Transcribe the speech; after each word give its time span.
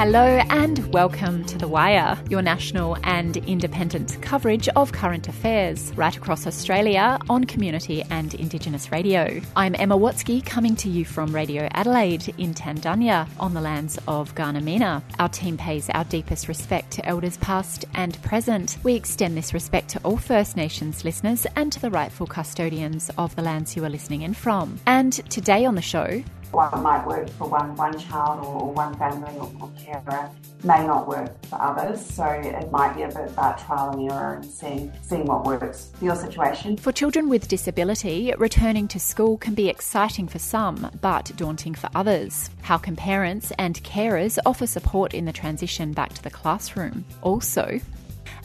Hello 0.00 0.24
and 0.48 0.78
welcome 0.94 1.44
to 1.44 1.58
The 1.58 1.68
Wire, 1.68 2.18
your 2.30 2.40
national 2.40 2.96
and 3.04 3.36
independent 3.36 4.16
coverage 4.22 4.66
of 4.68 4.92
current 4.92 5.28
affairs 5.28 5.92
right 5.94 6.16
across 6.16 6.46
Australia 6.46 7.18
on 7.28 7.44
community 7.44 8.02
and 8.08 8.32
Indigenous 8.32 8.90
radio. 8.90 9.42
I'm 9.56 9.74
Emma 9.74 9.98
Watsky 9.98 10.42
coming 10.42 10.74
to 10.76 10.88
you 10.88 11.04
from 11.04 11.34
Radio 11.34 11.68
Adelaide 11.72 12.34
in 12.38 12.54
Tandanya 12.54 13.28
on 13.38 13.52
the 13.52 13.60
lands 13.60 13.98
of 14.08 14.34
Gardamina. 14.34 15.02
Our 15.18 15.28
team 15.28 15.58
pays 15.58 15.90
our 15.90 16.04
deepest 16.04 16.48
respect 16.48 16.92
to 16.92 17.04
elders 17.04 17.36
past 17.36 17.84
and 17.92 18.16
present. 18.22 18.78
We 18.82 18.94
extend 18.94 19.36
this 19.36 19.52
respect 19.52 19.90
to 19.90 20.00
all 20.02 20.16
First 20.16 20.56
Nations 20.56 21.04
listeners 21.04 21.46
and 21.56 21.70
to 21.72 21.80
the 21.80 21.90
rightful 21.90 22.26
custodians 22.26 23.10
of 23.18 23.36
the 23.36 23.42
lands 23.42 23.76
you 23.76 23.84
are 23.84 23.90
listening 23.90 24.22
in 24.22 24.32
from. 24.32 24.80
And 24.86 25.12
today 25.28 25.66
on 25.66 25.74
the 25.74 25.82
show, 25.82 26.24
what 26.52 26.76
might 26.82 27.06
work 27.06 27.28
for 27.30 27.48
one, 27.48 27.74
one 27.76 27.98
child 27.98 28.44
or, 28.44 28.62
or 28.62 28.72
one 28.72 28.96
family 28.96 29.32
or, 29.36 29.50
or 29.60 29.70
carer 29.82 30.30
may 30.64 30.86
not 30.86 31.08
work 31.08 31.30
for 31.46 31.60
others. 31.60 32.04
So 32.04 32.24
it 32.24 32.70
might 32.70 32.94
be 32.94 33.02
a 33.02 33.08
bit 33.08 33.30
about 33.30 33.58
trial 33.58 33.90
and 33.90 34.10
error 34.10 34.34
and 34.34 34.44
seeing, 34.44 34.92
seeing 35.02 35.26
what 35.26 35.44
works 35.44 35.90
for 35.94 36.04
your 36.04 36.16
situation. 36.16 36.76
For 36.76 36.92
children 36.92 37.28
with 37.28 37.48
disability, 37.48 38.32
returning 38.36 38.88
to 38.88 39.00
school 39.00 39.38
can 39.38 39.54
be 39.54 39.68
exciting 39.68 40.28
for 40.28 40.38
some, 40.38 40.90
but 41.00 41.32
daunting 41.36 41.74
for 41.74 41.88
others. 41.94 42.50
How 42.62 42.78
can 42.78 42.96
parents 42.96 43.52
and 43.58 43.82
carers 43.82 44.38
offer 44.44 44.66
support 44.66 45.14
in 45.14 45.24
the 45.24 45.32
transition 45.32 45.92
back 45.92 46.12
to 46.14 46.22
the 46.22 46.30
classroom? 46.30 47.04
Also, 47.22 47.80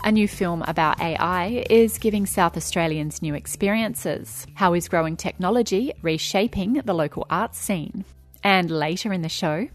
a 0.05 0.11
new 0.11 0.27
film 0.27 0.61
about 0.67 1.01
AI 1.01 1.65
is 1.67 1.97
giving 1.97 2.27
South 2.27 2.55
Australians 2.55 3.23
new 3.23 3.33
experiences. 3.33 4.45
How 4.53 4.75
is 4.75 4.87
growing 4.87 5.17
technology 5.17 5.93
reshaping 6.03 6.73
the 6.73 6.93
local 6.93 7.25
arts 7.27 7.57
scene? 7.57 8.05
And 8.43 8.69
later 8.69 9.11
in 9.11 9.23
the 9.23 9.29
show, 9.29 9.67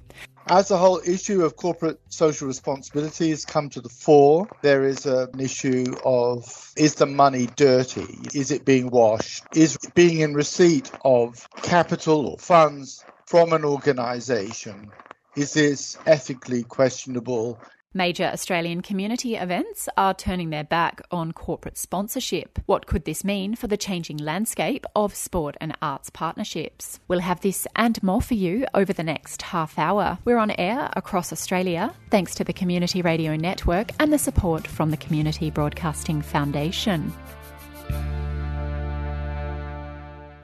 as 0.46 0.68
the 0.68 0.78
whole 0.78 1.00
issue 1.04 1.44
of 1.44 1.56
corporate 1.56 2.00
social 2.08 2.46
responsibility 2.46 3.30
has 3.30 3.44
come 3.44 3.68
to 3.70 3.80
the 3.80 3.88
fore, 3.88 4.48
there 4.62 4.84
is 4.84 5.04
an 5.04 5.38
issue 5.40 5.84
of 6.04 6.72
is 6.76 6.94
the 6.94 7.06
money 7.06 7.48
dirty? 7.56 8.06
Is 8.32 8.52
it 8.52 8.64
being 8.64 8.88
washed? 8.88 9.44
Is 9.56 9.76
being 9.96 10.20
in 10.20 10.34
receipt 10.34 10.92
of 11.04 11.48
capital 11.62 12.26
or 12.26 12.38
funds 12.38 13.04
from 13.26 13.52
an 13.52 13.64
organisation? 13.64 14.92
Is 15.36 15.54
this 15.54 15.98
ethically 16.06 16.62
questionable? 16.62 17.60
Major 17.92 18.26
Australian 18.26 18.82
community 18.82 19.34
events 19.34 19.88
are 19.96 20.14
turning 20.14 20.50
their 20.50 20.62
back 20.62 21.02
on 21.10 21.32
corporate 21.32 21.76
sponsorship. 21.76 22.60
What 22.66 22.86
could 22.86 23.04
this 23.04 23.24
mean 23.24 23.56
for 23.56 23.66
the 23.66 23.76
changing 23.76 24.18
landscape 24.18 24.86
of 24.94 25.12
sport 25.12 25.56
and 25.60 25.76
arts 25.82 26.08
partnerships? 26.08 27.00
We'll 27.08 27.18
have 27.18 27.40
this 27.40 27.66
and 27.74 28.00
more 28.00 28.22
for 28.22 28.34
you 28.34 28.64
over 28.74 28.92
the 28.92 29.02
next 29.02 29.42
half 29.42 29.76
hour. 29.76 30.18
We're 30.24 30.38
on 30.38 30.52
air 30.52 30.88
across 30.94 31.32
Australia 31.32 31.92
thanks 32.10 32.36
to 32.36 32.44
the 32.44 32.52
Community 32.52 33.02
Radio 33.02 33.34
Network 33.34 33.90
and 33.98 34.12
the 34.12 34.18
support 34.18 34.68
from 34.68 34.92
the 34.92 34.96
Community 34.96 35.50
Broadcasting 35.50 36.22
Foundation. 36.22 37.12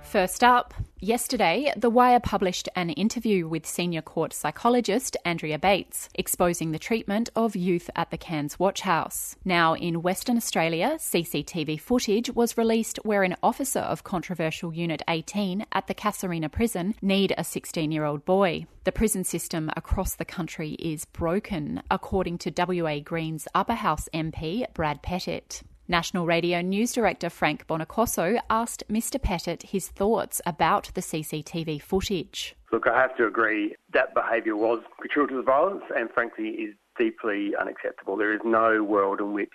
First 0.02 0.42
up, 0.42 0.74
yesterday, 1.00 1.72
The 1.76 1.90
Wire 1.90 2.20
published 2.20 2.68
an 2.74 2.90
interview 2.90 3.46
with 3.48 3.66
senior 3.66 4.02
court 4.02 4.32
psychologist 4.32 5.16
Andrea 5.24 5.58
Bates, 5.58 6.08
exposing 6.14 6.72
the 6.72 6.78
treatment 6.78 7.28
of 7.36 7.56
youth 7.56 7.88
at 7.94 8.10
the 8.10 8.18
Cairns 8.18 8.58
Watch 8.58 8.80
House. 8.80 9.36
Now, 9.44 9.74
in 9.74 10.02
Western 10.02 10.36
Australia, 10.36 10.96
CCTV 10.98 11.80
footage 11.80 12.30
was 12.30 12.58
released 12.58 12.98
where 13.04 13.22
an 13.22 13.36
officer 13.42 13.80
of 13.80 14.04
controversial 14.04 14.72
Unit 14.72 15.02
18 15.08 15.66
at 15.72 15.86
the 15.86 15.94
Casuarina 15.94 16.50
prison 16.50 16.94
need 17.02 17.34
a 17.36 17.44
16 17.44 17.92
year 17.92 18.04
old 18.04 18.24
boy. 18.24 18.66
The 18.84 18.92
prison 18.92 19.24
system 19.24 19.70
across 19.76 20.14
the 20.14 20.24
country 20.24 20.72
is 20.72 21.04
broken, 21.04 21.82
according 21.90 22.38
to 22.38 22.52
WA 22.56 23.00
Greens 23.00 23.48
Upper 23.54 23.74
House 23.74 24.08
MP 24.14 24.64
Brad 24.74 25.02
Pettitt. 25.02 25.62
National 25.88 26.26
Radio 26.26 26.60
News 26.60 26.92
Director 26.92 27.30
Frank 27.30 27.66
Bonacosso 27.66 28.38
asked 28.50 28.82
Mr. 28.88 29.20
Pettitt 29.20 29.62
his 29.62 29.88
thoughts 29.88 30.40
about 30.44 30.90
the 30.94 31.00
CCTV 31.00 31.80
footage. 31.80 32.56
Look, 32.72 32.86
I 32.86 33.00
have 33.00 33.16
to 33.18 33.26
agree 33.26 33.76
that 33.92 34.14
behaviour 34.14 34.56
was 34.56 34.80
gratuitous 34.98 35.44
violence 35.44 35.84
and 35.96 36.10
frankly 36.10 36.48
is 36.48 36.74
deeply 36.98 37.54
unacceptable. 37.60 38.16
There 38.16 38.34
is 38.34 38.40
no 38.44 38.82
world 38.82 39.20
in 39.20 39.32
which 39.32 39.52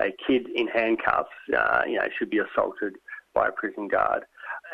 a 0.00 0.10
kid 0.26 0.46
in 0.54 0.68
handcuffs 0.68 1.30
uh, 1.56 1.82
you 1.86 1.96
know, 1.96 2.08
should 2.16 2.30
be 2.30 2.38
assaulted 2.38 2.94
by 3.34 3.48
a 3.48 3.52
prison 3.52 3.88
guard. 3.88 4.24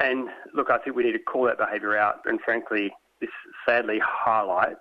And 0.01 0.29
look, 0.55 0.71
I 0.71 0.79
think 0.79 0.95
we 0.95 1.05
need 1.05 1.13
to 1.13 1.19
call 1.19 1.47
that 1.47 1.59
behaviour 1.59 1.97
out 1.97 2.21
and 2.27 2.41
frankly 2.41 2.93
this 3.21 3.31
sadly 3.67 4.01
highlights 4.05 4.81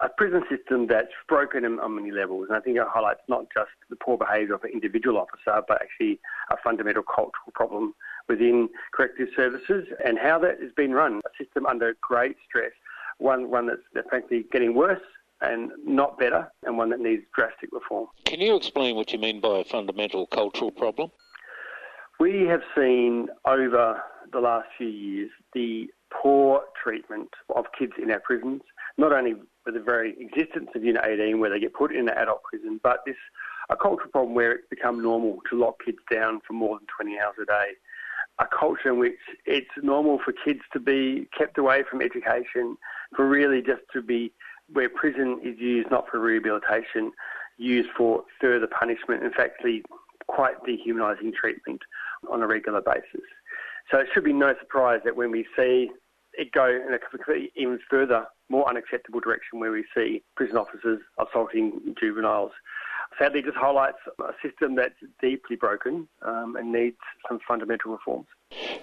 a 0.00 0.08
prison 0.08 0.42
system 0.48 0.86
that's 0.86 1.12
broken 1.28 1.64
on 1.64 1.96
many 1.96 2.12
levels. 2.12 2.46
And 2.48 2.56
I 2.56 2.60
think 2.60 2.76
it 2.76 2.86
highlights 2.88 3.20
not 3.28 3.46
just 3.52 3.70
the 3.90 3.96
poor 3.96 4.16
behaviour 4.16 4.54
of 4.54 4.64
an 4.64 4.70
individual 4.70 5.18
officer, 5.18 5.62
but 5.66 5.82
actually 5.82 6.20
a 6.50 6.56
fundamental 6.62 7.02
cultural 7.02 7.52
problem 7.54 7.94
within 8.28 8.68
corrective 8.92 9.28
services 9.34 9.86
and 10.04 10.18
how 10.18 10.38
that 10.38 10.60
has 10.60 10.70
been 10.76 10.92
run. 10.92 11.20
A 11.26 11.42
system 11.42 11.66
under 11.66 11.96
great 12.00 12.36
stress, 12.48 12.72
one, 13.18 13.50
one 13.50 13.66
that's, 13.66 13.82
that's 13.94 14.08
frankly 14.08 14.46
getting 14.52 14.74
worse 14.74 15.02
and 15.40 15.70
not 15.84 16.18
better, 16.18 16.50
and 16.64 16.76
one 16.76 16.90
that 16.90 16.98
needs 16.98 17.22
drastic 17.34 17.70
reform. 17.72 18.08
Can 18.24 18.40
you 18.40 18.56
explain 18.56 18.96
what 18.96 19.12
you 19.12 19.20
mean 19.20 19.40
by 19.40 19.58
a 19.58 19.64
fundamental 19.64 20.26
cultural 20.26 20.72
problem? 20.72 21.12
We 22.18 22.44
have 22.46 22.62
seen 22.76 23.28
over 23.44 24.02
the 24.32 24.40
last 24.40 24.68
few 24.76 24.88
years 24.88 25.30
the 25.54 25.88
poor 26.10 26.62
treatment 26.82 27.30
of 27.54 27.66
kids 27.78 27.92
in 28.02 28.10
our 28.10 28.20
prisons, 28.20 28.62
not 28.96 29.12
only 29.12 29.34
with 29.68 29.74
the 29.74 29.84
very 29.84 30.16
existence 30.18 30.70
of 30.74 30.82
Unit 30.82 31.04
18 31.04 31.38
where 31.40 31.50
they 31.50 31.60
get 31.60 31.74
put 31.74 31.94
in 31.94 32.08
an 32.08 32.16
adult 32.16 32.42
prison, 32.42 32.80
but 32.82 33.00
this 33.04 33.16
a 33.68 33.76
cultural 33.76 34.08
problem 34.10 34.34
where 34.34 34.52
it's 34.52 34.68
become 34.70 35.02
normal 35.02 35.40
to 35.50 35.58
lock 35.58 35.84
kids 35.84 35.98
down 36.10 36.40
for 36.46 36.54
more 36.54 36.78
than 36.78 36.86
20 36.96 37.18
hours 37.18 37.34
a 37.42 37.44
day. 37.44 37.72
A 38.38 38.46
culture 38.46 38.88
in 38.88 38.98
which 38.98 39.18
it's 39.44 39.68
normal 39.82 40.20
for 40.24 40.32
kids 40.32 40.60
to 40.72 40.80
be 40.80 41.28
kept 41.36 41.58
away 41.58 41.82
from 41.88 42.00
education, 42.00 42.78
for 43.14 43.28
really 43.28 43.60
just 43.60 43.82
to 43.92 44.00
be 44.00 44.32
where 44.72 44.88
prison 44.88 45.38
is 45.44 45.58
used 45.58 45.90
not 45.90 46.08
for 46.10 46.18
rehabilitation, 46.18 47.12
used 47.58 47.90
for 47.94 48.24
further 48.40 48.66
punishment, 48.66 49.22
in 49.22 49.32
fact, 49.32 49.62
quite 50.28 50.54
dehumanising 50.64 51.34
treatment 51.34 51.82
on 52.32 52.40
a 52.40 52.46
regular 52.46 52.80
basis. 52.80 53.26
So 53.90 53.98
it 53.98 54.06
should 54.14 54.24
be 54.24 54.32
no 54.32 54.54
surprise 54.58 55.00
that 55.04 55.16
when 55.16 55.30
we 55.30 55.46
see 55.54 55.90
it 56.32 56.52
go 56.52 56.66
in 56.66 56.94
a 56.94 57.34
even 57.54 57.78
further, 57.90 58.26
more 58.48 58.68
unacceptable 58.68 59.20
direction 59.20 59.60
where 59.60 59.72
we 59.72 59.84
see 59.94 60.22
prison 60.36 60.56
officers 60.56 61.00
assaulting 61.18 61.94
juveniles. 62.00 62.52
Sadly, 63.18 63.40
it 63.40 63.46
just 63.46 63.56
highlights 63.56 63.98
a 64.20 64.32
system 64.42 64.74
that's 64.76 64.94
deeply 65.20 65.56
broken 65.56 66.08
um, 66.22 66.56
and 66.56 66.72
needs 66.72 66.96
some 67.28 67.38
fundamental 67.46 67.92
reforms. 67.92 68.26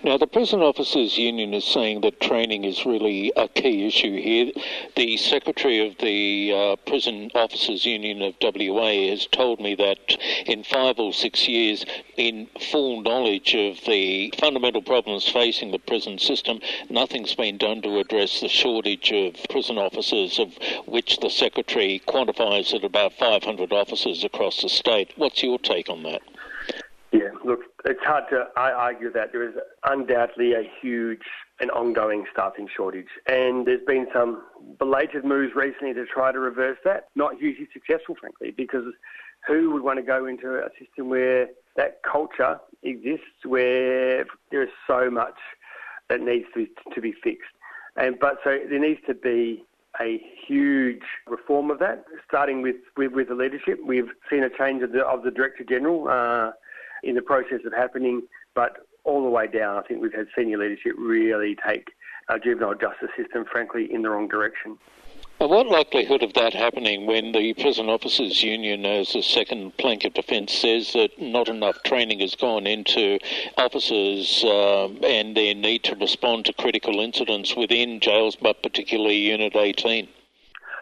Now, 0.05 0.17
the 0.17 0.27
Prison 0.27 0.61
Officers 0.61 1.17
Union 1.17 1.55
is 1.55 1.65
saying 1.65 2.01
that 2.01 2.21
training 2.21 2.63
is 2.63 2.85
really 2.85 3.33
a 3.35 3.47
key 3.47 3.87
issue 3.87 4.21
here. 4.21 4.51
The 4.95 5.17
Secretary 5.17 5.79
of 5.79 5.97
the 5.97 6.53
uh, 6.53 6.75
Prison 6.87 7.31
Officers 7.33 7.87
Union 7.87 8.21
of 8.21 8.35
WA 8.39 9.09
has 9.09 9.25
told 9.25 9.59
me 9.59 9.73
that 9.73 10.15
in 10.45 10.63
five 10.63 10.99
or 10.99 11.11
six 11.11 11.47
years, 11.47 11.87
in 12.17 12.47
full 12.69 13.01
knowledge 13.01 13.55
of 13.55 13.83
the 13.87 14.31
fundamental 14.39 14.83
problems 14.83 15.27
facing 15.27 15.71
the 15.71 15.79
prison 15.79 16.19
system, 16.19 16.59
nothing's 16.87 17.33
been 17.33 17.57
done 17.57 17.81
to 17.81 17.97
address 17.97 18.41
the 18.41 18.47
shortage 18.47 19.11
of 19.11 19.33
prison 19.49 19.79
officers, 19.79 20.37
of 20.37 20.53
which 20.85 21.17
the 21.17 21.31
Secretary 21.31 21.99
quantifies 22.07 22.75
at 22.75 22.83
about 22.83 23.13
500 23.13 23.73
officers 23.73 24.23
across 24.23 24.61
the 24.61 24.69
state. 24.69 25.13
What's 25.15 25.41
your 25.41 25.57
take 25.57 25.89
on 25.89 26.03
that? 26.03 26.21
Yeah, 27.11 27.29
look, 27.43 27.61
it's 27.85 28.03
hard 28.03 28.25
to 28.31 28.47
I 28.57 28.71
argue 28.71 29.11
that 29.11 29.31
there 29.31 29.47
is 29.47 29.55
undoubtedly 29.83 30.53
a 30.53 30.63
huge 30.81 31.21
and 31.59 31.71
ongoing 31.71 32.25
staffing 32.31 32.67
shortage. 32.75 33.07
And 33.27 33.65
there's 33.65 33.85
been 33.85 34.07
some 34.13 34.43
belated 34.79 35.23
moves 35.23 35.55
recently 35.55 35.93
to 35.93 36.05
try 36.05 36.31
to 36.31 36.39
reverse 36.39 36.77
that. 36.83 37.09
Not 37.15 37.37
hugely 37.37 37.67
successful, 37.71 38.15
frankly, 38.19 38.51
because 38.51 38.85
who 39.47 39.71
would 39.71 39.83
want 39.83 39.99
to 39.99 40.03
go 40.03 40.25
into 40.25 40.57
a 40.57 40.69
system 40.79 41.09
where 41.09 41.47
that 41.75 42.01
culture 42.03 42.59
exists, 42.83 43.45
where 43.45 44.25
there 44.51 44.63
is 44.63 44.69
so 44.87 45.09
much 45.09 45.37
that 46.09 46.21
needs 46.21 46.45
to 46.53 46.65
be, 46.65 46.71
to 46.93 47.01
be 47.01 47.13
fixed? 47.23 47.49
And 47.95 48.19
but 48.19 48.39
so 48.43 48.57
there 48.69 48.79
needs 48.79 48.99
to 49.07 49.13
be 49.13 49.63
a 50.01 50.21
huge 50.47 51.03
reform 51.27 51.71
of 51.71 51.79
that, 51.79 52.03
starting 52.27 52.61
with, 52.61 52.75
with, 52.97 53.13
with 53.13 53.29
the 53.29 53.35
leadership. 53.35 53.79
We've 53.85 54.09
seen 54.29 54.43
a 54.43 54.49
change 54.49 54.83
of 54.83 54.91
the, 54.91 55.05
of 55.05 55.23
the 55.23 55.31
Director 55.31 55.63
General. 55.63 56.07
Uh, 56.09 56.51
in 57.05 57.15
the 57.15 57.21
process 57.21 57.59
of 57.65 57.73
happening, 57.73 58.23
but 58.53 58.87
all 59.03 59.23
the 59.23 59.29
way 59.29 59.47
down, 59.47 59.77
I 59.77 59.81
think 59.83 60.01
we've 60.01 60.13
had 60.13 60.27
senior 60.37 60.57
leadership 60.57 60.93
really 60.97 61.55
take 61.65 61.89
our 62.27 62.39
juvenile 62.39 62.73
justice 62.73 63.09
system, 63.15 63.45
frankly, 63.49 63.87
in 63.93 64.01
the 64.01 64.09
wrong 64.09 64.27
direction. 64.27 64.77
And 65.39 65.49
what 65.49 65.67
likelihood 65.67 66.23
of 66.23 66.33
that 66.33 66.53
happening 66.53 67.05
when 67.05 67.33
the 67.33 67.53
Prison 67.53 67.89
Officers 67.89 68.41
Union, 68.41 68.85
as 68.85 69.13
a 69.15 69.21
second 69.21 69.77
plank 69.77 70.05
of 70.05 70.13
defence, 70.13 70.53
says 70.53 70.93
that 70.93 71.09
not 71.19 71.49
enough 71.49 71.83
training 71.83 72.21
has 72.21 72.35
gone 72.35 72.65
into 72.65 73.19
officers 73.57 74.43
um, 74.45 74.97
and 75.03 75.35
their 75.35 75.53
need 75.53 75.83
to 75.83 75.95
respond 75.95 76.45
to 76.45 76.53
critical 76.53 76.99
incidents 77.01 77.55
within 77.55 77.99
jails, 77.99 78.35
but 78.35 78.63
particularly 78.63 79.17
Unit 79.17 79.55
18? 79.55 80.07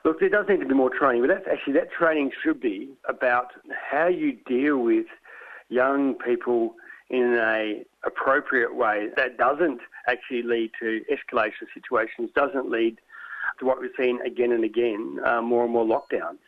Look, 0.05 0.19
there 0.19 0.29
does 0.29 0.45
need 0.47 0.59
to 0.59 0.67
be 0.67 0.75
more 0.75 0.91
training, 0.91 1.21
but 1.25 1.29
that's 1.29 1.47
actually 1.51 1.73
that 1.73 1.91
training 1.91 2.31
should 2.43 2.61
be 2.61 2.89
about 3.09 3.47
how 3.91 4.07
you 4.07 4.33
deal 4.45 4.77
with 4.77 5.07
young 5.73 6.13
people 6.15 6.75
in 7.09 7.37
a 7.39 7.83
appropriate 8.05 8.75
way 8.75 9.09
that 9.17 9.37
doesn't 9.37 9.79
actually 10.07 10.43
lead 10.43 10.71
to 10.79 11.01
escalation 11.11 11.67
situations, 11.73 12.29
doesn't 12.35 12.69
lead 12.69 12.97
to 13.59 13.65
what 13.65 13.79
we've 13.79 13.91
seen 13.97 14.19
again 14.21 14.51
and 14.51 14.63
again, 14.63 15.19
uh, 15.25 15.41
more 15.41 15.63
and 15.63 15.73
more 15.73 15.85
lockdowns. 15.85 16.39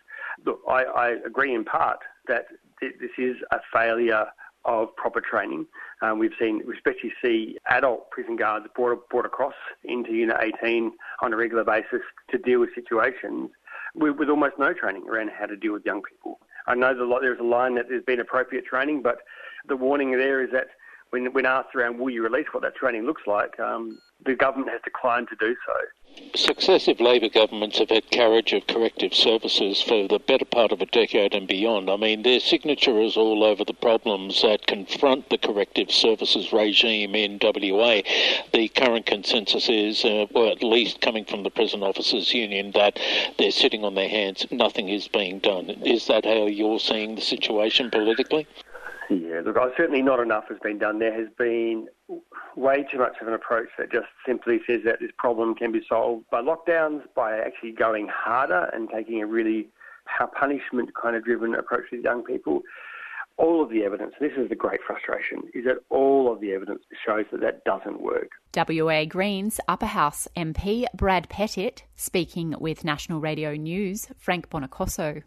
Look, 0.45 0.62
I, 0.68 0.83
I 0.83 1.07
agree 1.25 1.54
in 1.54 1.63
part 1.63 2.00
that 2.27 2.48
th- 2.80 2.95
this 3.00 3.12
is 3.18 3.38
a 3.51 3.60
failure 3.72 4.25
of 4.66 4.95
proper 4.95 5.22
training. 5.22 5.68
Um, 6.01 6.18
we've 6.19 6.33
seen, 6.39 6.62
we 6.68 6.74
especially 6.74 7.13
see 7.24 7.57
adult 7.69 8.10
prison 8.10 8.36
guards 8.36 8.66
brought, 8.75 9.07
brought 9.10 9.25
across 9.25 9.54
into 9.83 10.12
Unit 10.12 10.38
18 10.62 10.92
on 11.22 11.33
a 11.33 11.38
regular 11.38 11.63
basis 11.63 12.01
to 12.31 12.38
deal 12.38 12.60
with 12.60 12.69
situations 12.74 13.51
with, 13.94 14.18
with 14.18 14.30
almost 14.30 14.56
no 14.60 14.74
training 14.74 15.07
around 15.07 15.31
how 15.38 15.45
to 15.45 15.56
deal 15.56 15.74
with 15.74 15.86
young 15.86 16.01
people. 16.01 16.39
I 16.67 16.75
know 16.75 16.95
the, 16.95 17.17
there's 17.21 17.39
a 17.39 17.44
line 17.44 17.75
that 17.75 17.89
there's 17.89 18.03
been 18.03 18.19
appropriate 18.19 18.65
training, 18.65 19.01
but 19.01 19.19
the 19.67 19.75
warning 19.75 20.12
there 20.12 20.44
is 20.44 20.51
that 20.51 20.67
when, 21.15 21.31
when 21.31 21.45
asked 21.45 21.73
around 21.73 21.97
will 21.97 22.09
you 22.09 22.21
release 22.21 22.47
what 22.51 22.62
that 22.62 22.75
training 22.75 23.06
looks 23.06 23.21
like, 23.25 23.57
um, 23.57 23.97
the 24.25 24.35
government 24.35 24.69
has 24.69 24.81
declined 24.83 25.29
to 25.29 25.35
do 25.38 25.56
so. 25.65 26.27
Successive 26.35 27.00
Labor 27.00 27.29
governments 27.29 27.79
have 27.79 27.89
had 27.89 28.09
carriage 28.09 28.51
of 28.51 28.67
corrective 28.67 29.13
services 29.13 29.81
for 29.81 30.09
the 30.09 30.19
better 30.19 30.44
part 30.44 30.73
of 30.73 30.81
a 30.81 30.85
decade 30.85 31.33
and 31.33 31.47
beyond. 31.47 31.89
I 31.89 31.95
mean, 31.95 32.23
their 32.23 32.41
signature 32.41 33.00
is 33.00 33.15
all 33.15 33.45
over 33.45 33.63
the 33.63 33.73
problems 33.73 34.41
that 34.41 34.67
confront 34.67 35.29
the 35.29 35.38
corrective 35.38 35.89
services 35.89 36.51
regime 36.51 37.15
in 37.15 37.39
WA. 37.41 38.01
The 38.51 38.67
current 38.75 39.06
consensus 39.06 39.69
is, 39.69 40.03
uh, 40.03 40.25
well, 40.31 40.51
at 40.51 40.63
least 40.63 41.00
coming 41.00 41.23
from 41.23 41.44
the 41.44 41.50
Prison 41.50 41.81
Officers 41.81 42.33
Union, 42.33 42.71
that 42.71 43.00
they're 43.38 43.51
sitting 43.51 43.85
on 43.85 43.95
their 43.95 44.09
hands, 44.09 44.45
nothing 44.51 44.89
is 44.89 45.07
being 45.07 45.39
done. 45.39 45.69
Is 45.69 46.07
that 46.07 46.25
how 46.25 46.45
you're 46.45 46.79
seeing 46.79 47.15
the 47.15 47.21
situation 47.21 47.89
politically? 47.89 48.47
Yeah, 49.10 49.42
look, 49.46 49.57
certainly 49.78 50.02
not 50.02 50.19
enough 50.19 50.46
has 50.50 50.57
been 50.63 50.80
done. 50.80 51.00
There 51.00 51.13
has 51.13 51.28
been 51.38 51.88
way 52.56 52.86
too 52.92 52.98
much 52.98 53.18
of 53.22 53.28
an 53.28 53.34
approach 53.34 53.68
that 53.78 53.92
just 53.92 54.07
simply 54.25 54.60
says 54.66 54.81
that 54.86 55.00
this 55.00 55.12
problem 55.18 55.56
can 55.56 55.72
be 55.72 55.81
solved 55.88 56.25
by 56.31 56.42
lockdowns, 56.42 57.04
by 57.16 57.38
actually 57.38 57.72
going 57.72 58.07
harder 58.07 58.69
and 58.74 58.90
taking 58.90 59.22
a 59.22 59.28
really 59.28 59.68
punishment 60.38 60.92
kind 61.00 61.16
of 61.16 61.24
driven 61.24 61.56
approach 61.56 61.86
with 61.92 62.04
young 62.04 62.24
people. 62.24 62.62
All 63.38 63.62
of 63.62 63.69
the 63.69 63.84
evidence, 63.84 64.13
this 64.19 64.31
is 64.38 64.48
the 64.48 64.56
great 64.56 64.80
frustration, 64.88 65.44
is 65.54 65.66
that 65.66 65.80
all 65.90 66.31
of 66.31 66.40
the 66.40 66.54
evidence 66.54 66.84
shows 67.06 67.25
that 67.31 67.42
that 67.42 67.66
doesn't 67.66 68.01
work. 68.01 68.30
WA 68.56 69.04
Greens 69.04 69.60
Upper 69.68 69.88
House 69.88 70.28
MP 70.38 70.86
Brad 70.96 71.28
Pettitt 71.28 71.84
speaking 71.96 72.56
with 72.60 72.86
National 72.86 73.19
Radio 73.19 73.54
News 73.56 74.08
Frank 74.18 74.50
Bonacosso. 74.50 75.24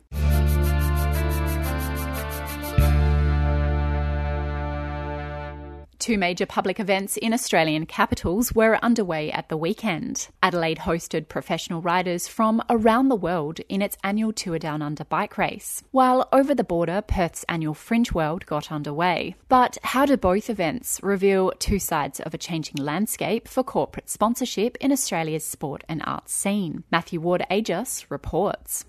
Two 6.09 6.17
major 6.17 6.47
public 6.47 6.81
events 6.81 7.19
in 7.19 7.35
Australian 7.35 7.85
capitals 7.85 8.55
were 8.55 8.83
underway 8.83 9.31
at 9.31 9.51
the 9.51 9.59
weekend. 9.59 10.29
Adelaide 10.43 10.79
hosted 10.79 11.29
professional 11.29 11.83
riders 11.83 12.27
from 12.27 12.63
around 12.71 13.11
the 13.11 13.15
world 13.15 13.61
in 13.69 13.83
its 13.83 13.99
annual 14.03 14.33
Tour 14.33 14.59
Down 14.59 14.81
Under 14.81 15.05
bike 15.05 15.37
race, 15.37 15.83
while 15.91 16.27
over 16.33 16.55
the 16.55 16.65
border, 16.65 17.03
Perth's 17.03 17.45
annual 17.47 17.75
Fringe 17.75 18.11
World 18.11 18.47
got 18.47 18.73
underway. 18.73 19.35
But 19.51 19.77
how 19.83 20.07
do 20.07 20.17
both 20.17 20.49
events 20.49 20.99
reveal 21.03 21.53
two 21.59 21.79
sides 21.79 22.21
of 22.21 22.33
a 22.33 22.39
changing 22.39 22.83
landscape 22.83 23.47
for 23.47 23.63
corporate 23.63 24.09
sponsorship 24.09 24.79
in 24.81 24.93
Australia's 24.93 25.45
sport 25.45 25.85
and 25.91 26.01
arts 26.07 26.33
scene? 26.33 26.85
Matthew 26.91 27.21
Ward 27.21 27.45
Agius 27.51 28.07
reports. 28.09 28.87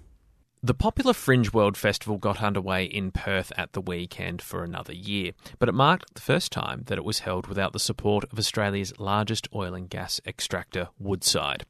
The 0.61 0.73
popular 0.73 1.13
Fringe 1.13 1.53
World 1.53 1.77
Festival 1.77 2.17
got 2.17 2.43
underway 2.43 2.83
in 2.83 3.11
Perth 3.11 3.53
at 3.55 3.71
the 3.71 3.79
weekend 3.79 4.41
for 4.41 4.61
another 4.61 4.91
year, 4.93 5.31
but 5.57 5.69
it 5.69 5.73
marked 5.73 6.13
the 6.15 6.21
first 6.21 6.51
time 6.51 6.83
that 6.87 6.97
it 6.97 7.05
was 7.05 7.19
held 7.19 7.47
without 7.47 7.71
the 7.71 7.79
support 7.79 8.25
of 8.25 8.37
Australia's 8.37 8.91
largest 8.99 9.47
oil 9.55 9.73
and 9.73 9.89
gas 9.89 10.19
extractor, 10.27 10.89
Woodside. 10.99 11.65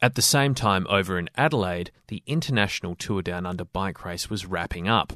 At 0.00 0.14
the 0.14 0.22
same 0.22 0.54
time, 0.54 0.86
over 0.88 1.18
in 1.18 1.28
Adelaide, 1.36 1.90
the 2.06 2.22
International 2.26 2.94
Tour 2.94 3.22
Down 3.22 3.44
Under 3.44 3.64
bike 3.64 4.04
race 4.04 4.30
was 4.30 4.46
wrapping 4.46 4.86
up. 4.86 5.14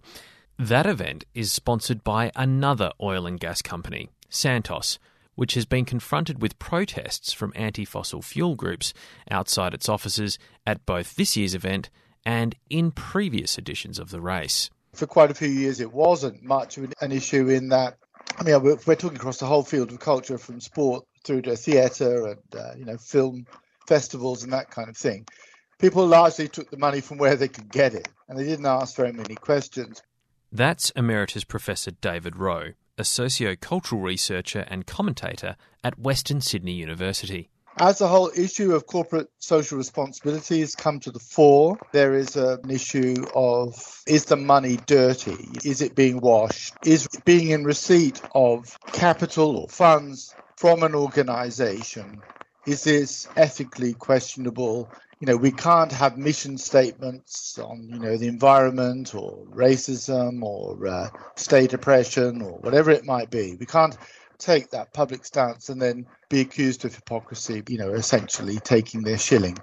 That 0.59 0.87
event 0.87 1.25
is 1.33 1.53
sponsored 1.53 2.03
by 2.03 2.33
another 2.35 2.91
oil 3.01 3.25
and 3.25 3.39
gas 3.39 3.63
company, 3.63 4.09
Santos, 4.31 4.99
which 5.37 5.55
has 5.55 5.65
been 5.65 5.85
confronted 5.85 6.43
with 6.43 6.59
protests 6.59 7.33
from 7.33 7.53
anti 7.55 7.85
fossil 7.85 8.21
fuel 8.21 8.57
groups 8.57 8.93
outside 9.31 9.75
its 9.75 9.89
offices 9.89 10.41
at 10.67 10.85
both 10.87 11.15
this 11.15 11.37
year's 11.37 11.55
event 11.55 11.89
and 12.25 12.55
in 12.71 12.91
previous 12.91 13.59
editions 13.59 13.99
of 13.99 14.11
the 14.11 14.21
race. 14.21 14.71
For 14.95 15.07
quite 15.07 15.31
a 15.31 15.35
few 15.35 15.49
years, 15.49 15.81
it 15.81 15.93
wasn't 15.93 16.43
much 16.43 16.77
of 16.79 16.93
an 17.01 17.13
issue 17.13 17.49
in 17.49 17.69
that. 17.71 17.97
I 18.39 18.45
mean, 18.45 18.63
we're, 18.63 18.79
we're 18.87 18.95
talking 18.95 19.17
across 19.17 19.39
the 19.39 19.47
whole 19.47 19.63
field 19.63 19.91
of 19.91 19.99
culture, 20.01 20.39
from 20.39 20.61
sport 20.61 21.05
through 21.25 21.43
to 21.43 21.57
theatre 21.57 22.27
and 22.27 22.41
uh, 22.57 22.73
you 22.77 22.85
know 22.85 22.97
film 22.97 23.47
festivals 23.87 24.43
and 24.43 24.53
that 24.53 24.71
kind 24.71 24.89
of 24.89 24.97
thing. 24.97 25.27
People 25.79 26.07
largely 26.07 26.49
took 26.49 26.71
the 26.71 26.77
money 26.77 27.01
from 27.01 27.19
where 27.19 27.37
they 27.37 27.49
could 27.49 27.71
get 27.71 27.95
it, 27.95 28.09
and 28.29 28.39
they 28.39 28.45
didn't 28.45 28.67
ask 28.67 28.95
very 28.95 29.13
many 29.13 29.35
questions. 29.35 30.03
That's 30.51 30.91
Emeritus 30.91 31.45
Professor 31.45 31.91
David 31.91 32.37
Rowe, 32.37 32.73
a 32.99 33.05
socio-cultural 33.05 34.01
researcher 34.01 34.67
and 34.69 34.87
commentator 34.87 35.57
at 35.83 35.99
Western 35.99 36.41
Sydney 36.41 36.75
University. 36.75 37.49
As 37.79 37.99
the 37.99 38.07
whole 38.07 38.31
issue 38.37 38.75
of 38.75 38.87
corporate 38.87 39.29
social 39.39 39.79
responsibility 39.79 40.61
has 40.61 40.75
come 40.75 41.01
to 41.01 41.11
the 41.11 41.19
fore, 41.19 41.79
there 41.93 42.15
is 42.15 42.37
an 42.37 42.71
issue 42.71 43.15
of 43.35 43.75
is 44.07 44.27
the 44.27 44.37
money 44.37 44.77
dirty? 44.87 45.37
Is 45.65 45.81
it 45.81 45.95
being 45.95 46.21
washed? 46.21 46.75
Is 46.85 47.09
being 47.25 47.49
in 47.49 47.65
receipt 47.65 48.21
of 48.35 48.79
capital 48.93 49.57
or 49.57 49.69
funds 49.69 50.35
from 50.57 50.83
an 50.83 50.95
organization? 50.95 52.21
Is 52.67 52.85
this 52.85 53.27
ethically 53.37 53.95
questionable? 53.95 54.89
You 55.19 55.27
know, 55.27 55.37
we 55.37 55.51
can't 55.51 55.93
have 55.93 56.19
mission 56.19 56.59
statements 56.59 57.59
on, 57.59 57.89
you 57.89 57.99
know, 57.99 58.17
the 58.17 58.29
environment 58.29 59.15
or 59.15 59.47
racism 59.47 60.43
or 60.43 60.87
uh, 60.87 61.09
state 61.37 61.73
oppression 61.73 62.43
or 62.43 62.59
whatever 62.59 62.91
it 62.91 63.07
might 63.07 63.31
be. 63.31 63.57
We 63.59 63.67
can't 63.67 63.97
take 64.43 64.71
that 64.71 64.93
public 64.93 65.25
stance 65.25 65.69
and 65.69 65.81
then 65.81 66.07
be 66.29 66.41
accused 66.41 66.85
of 66.85 66.95
hypocrisy, 66.95 67.63
you 67.69 67.79
know, 67.79 67.93
essentially 67.93 68.59
taking 68.59 69.03
their 69.03 69.19
shilling. 69.19 69.59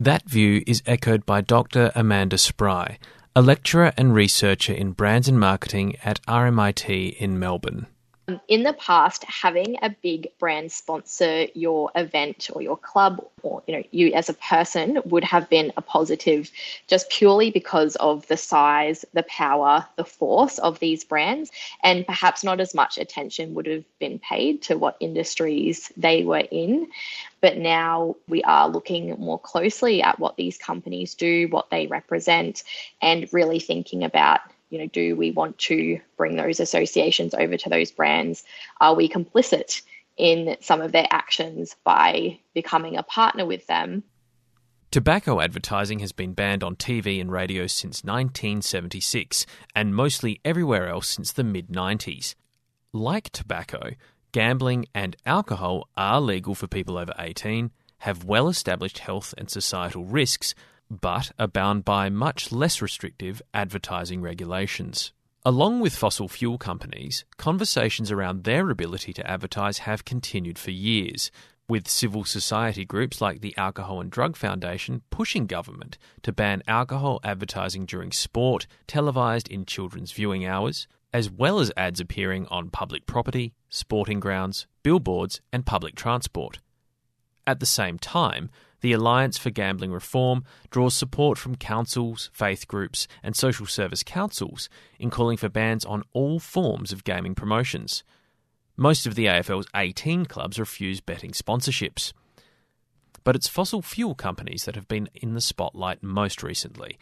That 0.00 0.28
view 0.28 0.62
is 0.66 0.82
echoed 0.86 1.24
by 1.24 1.40
Dr. 1.40 1.92
Amanda 1.94 2.38
Spry, 2.38 2.98
a 3.36 3.42
lecturer 3.42 3.92
and 3.96 4.14
researcher 4.14 4.72
in 4.72 4.92
brands 4.92 5.28
and 5.28 5.38
marketing 5.38 5.96
at 6.04 6.20
RMIT 6.26 7.16
in 7.16 7.38
Melbourne. 7.38 7.86
Um, 8.26 8.40
in 8.48 8.62
the 8.62 8.72
past, 8.74 9.22
having 9.24 9.76
a 9.82 9.90
big 9.90 10.28
brand 10.38 10.72
sponsor 10.72 11.46
your 11.54 11.90
event 11.94 12.48
or 12.54 12.62
your 12.62 12.76
club 12.76 13.22
or 13.42 13.62
you 13.66 13.76
know 13.76 13.82
you 13.90 14.12
as 14.14 14.30
a 14.30 14.34
person 14.34 14.98
would 15.04 15.24
have 15.24 15.50
been 15.50 15.72
a 15.76 15.82
positive 15.82 16.50
just 16.86 17.10
purely 17.10 17.50
because 17.50 17.96
of 17.96 18.26
the 18.28 18.36
size, 18.36 19.04
the 19.12 19.24
power, 19.24 19.86
the 19.96 20.04
force 20.04 20.58
of 20.58 20.78
these 20.78 21.04
brands 21.04 21.50
and 21.82 22.06
perhaps 22.06 22.42
not 22.42 22.60
as 22.60 22.74
much 22.74 22.96
attention 22.96 23.52
would 23.54 23.66
have 23.66 23.84
been 23.98 24.18
paid 24.18 24.62
to 24.62 24.78
what 24.78 24.96
industries 25.00 25.92
they 25.96 26.24
were 26.24 26.46
in. 26.50 26.88
But 27.42 27.58
now 27.58 28.16
we 28.26 28.42
are 28.44 28.70
looking 28.70 29.10
more 29.18 29.38
closely 29.38 30.02
at 30.02 30.18
what 30.18 30.36
these 30.36 30.56
companies 30.56 31.14
do, 31.14 31.48
what 31.48 31.68
they 31.68 31.86
represent 31.88 32.62
and 33.02 33.28
really 33.32 33.60
thinking 33.60 34.02
about 34.02 34.40
you 34.74 34.80
know, 34.80 34.88
do 34.88 35.14
we 35.14 35.30
want 35.30 35.56
to 35.56 36.00
bring 36.16 36.34
those 36.34 36.58
associations 36.58 37.32
over 37.32 37.56
to 37.56 37.70
those 37.70 37.92
brands? 37.92 38.42
Are 38.80 38.96
we 38.96 39.08
complicit 39.08 39.82
in 40.16 40.56
some 40.60 40.80
of 40.80 40.90
their 40.90 41.06
actions 41.10 41.76
by 41.84 42.40
becoming 42.54 42.96
a 42.96 43.04
partner 43.04 43.46
with 43.46 43.64
them? 43.68 44.02
Tobacco 44.90 45.40
advertising 45.40 46.00
has 46.00 46.10
been 46.10 46.32
banned 46.32 46.64
on 46.64 46.74
TV 46.74 47.20
and 47.20 47.30
radio 47.30 47.68
since 47.68 48.02
1976 48.02 49.46
and 49.76 49.94
mostly 49.94 50.40
everywhere 50.44 50.88
else 50.88 51.08
since 51.08 51.30
the 51.30 51.44
mid 51.44 51.68
90s. 51.68 52.34
Like 52.92 53.30
tobacco, 53.30 53.90
gambling 54.32 54.86
and 54.92 55.14
alcohol 55.24 55.88
are 55.96 56.20
legal 56.20 56.56
for 56.56 56.66
people 56.66 56.98
over 56.98 57.14
18, 57.16 57.70
have 57.98 58.24
well 58.24 58.48
established 58.48 58.98
health 58.98 59.34
and 59.38 59.48
societal 59.48 60.04
risks, 60.04 60.52
but 60.90 61.32
are 61.38 61.48
bound 61.48 61.84
by 61.84 62.08
much 62.08 62.52
less 62.52 62.80
restrictive 62.82 63.40
advertising 63.52 64.20
regulations. 64.20 65.12
Along 65.44 65.80
with 65.80 65.94
fossil 65.94 66.28
fuel 66.28 66.56
companies, 66.56 67.24
conversations 67.36 68.10
around 68.10 68.44
their 68.44 68.70
ability 68.70 69.12
to 69.12 69.30
advertise 69.30 69.78
have 69.78 70.04
continued 70.04 70.58
for 70.58 70.70
years, 70.70 71.30
with 71.68 71.88
civil 71.88 72.24
society 72.24 72.84
groups 72.84 73.20
like 73.20 73.40
the 73.40 73.56
Alcohol 73.56 74.00
and 74.00 74.10
Drug 74.10 74.36
Foundation 74.36 75.02
pushing 75.10 75.46
government 75.46 75.98
to 76.22 76.32
ban 76.32 76.62
alcohol 76.66 77.20
advertising 77.24 77.86
during 77.86 78.12
sport, 78.12 78.66
televised 78.86 79.48
in 79.48 79.64
children's 79.64 80.12
viewing 80.12 80.46
hours, 80.46 80.86
as 81.12 81.30
well 81.30 81.60
as 81.60 81.72
ads 81.76 82.00
appearing 82.00 82.46
on 82.48 82.70
public 82.70 83.06
property, 83.06 83.54
sporting 83.68 84.20
grounds, 84.20 84.66
billboards, 84.82 85.40
and 85.52 85.64
public 85.64 85.94
transport. 85.94 86.58
At 87.46 87.60
the 87.60 87.66
same 87.66 87.98
time, 87.98 88.50
The 88.84 88.92
Alliance 88.92 89.38
for 89.38 89.48
Gambling 89.48 89.92
Reform 89.92 90.44
draws 90.68 90.94
support 90.94 91.38
from 91.38 91.54
councils, 91.54 92.28
faith 92.34 92.68
groups, 92.68 93.08
and 93.22 93.34
social 93.34 93.64
service 93.64 94.02
councils 94.02 94.68
in 94.98 95.08
calling 95.08 95.38
for 95.38 95.48
bans 95.48 95.86
on 95.86 96.02
all 96.12 96.38
forms 96.38 96.92
of 96.92 97.02
gaming 97.02 97.34
promotions. 97.34 98.04
Most 98.76 99.06
of 99.06 99.14
the 99.14 99.24
AFL's 99.24 99.68
18 99.74 100.26
clubs 100.26 100.58
refuse 100.58 101.00
betting 101.00 101.30
sponsorships. 101.30 102.12
But 103.24 103.34
it's 103.34 103.48
fossil 103.48 103.80
fuel 103.80 104.14
companies 104.14 104.66
that 104.66 104.74
have 104.74 104.86
been 104.86 105.08
in 105.14 105.32
the 105.32 105.40
spotlight 105.40 106.02
most 106.02 106.42
recently. 106.42 106.98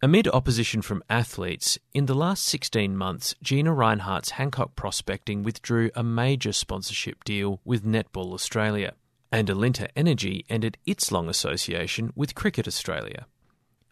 Amid 0.00 0.28
opposition 0.28 0.82
from 0.82 1.02
athletes, 1.10 1.80
in 1.92 2.06
the 2.06 2.14
last 2.14 2.44
16 2.44 2.96
months, 2.96 3.34
Gina 3.42 3.74
Rinehart's 3.74 4.30
Hancock 4.30 4.76
Prospecting 4.76 5.42
withdrew 5.42 5.90
a 5.96 6.04
major 6.04 6.52
sponsorship 6.52 7.24
deal 7.24 7.60
with 7.64 7.84
Netball 7.84 8.32
Australia 8.32 8.94
and 9.34 9.48
Alinta 9.48 9.88
Energy 9.96 10.44
ended 10.48 10.78
its 10.86 11.10
long 11.10 11.28
association 11.28 12.12
with 12.14 12.36
Cricket 12.36 12.68
Australia. 12.68 13.26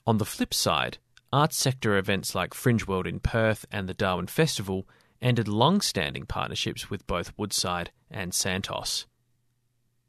On 0.07 0.19
the 0.19 0.25
flip 0.25 0.55
side, 0.55 0.99
arts 1.33 1.57
sector 1.57 1.97
events 1.97 2.33
like 2.37 2.55
Fringe 2.55 2.87
World 2.87 3.09
in 3.09 3.19
Perth 3.19 3.67
and 3.73 3.89
the 3.89 3.93
Darwin 3.93 4.29
Festival 4.29 4.87
ended 5.21 5.49
long 5.49 5.81
standing 5.81 6.27
partnerships 6.27 6.91
with 6.91 7.05
both 7.09 7.37
Woodside 7.37 7.91
and 8.09 8.33
Santos. 8.33 9.07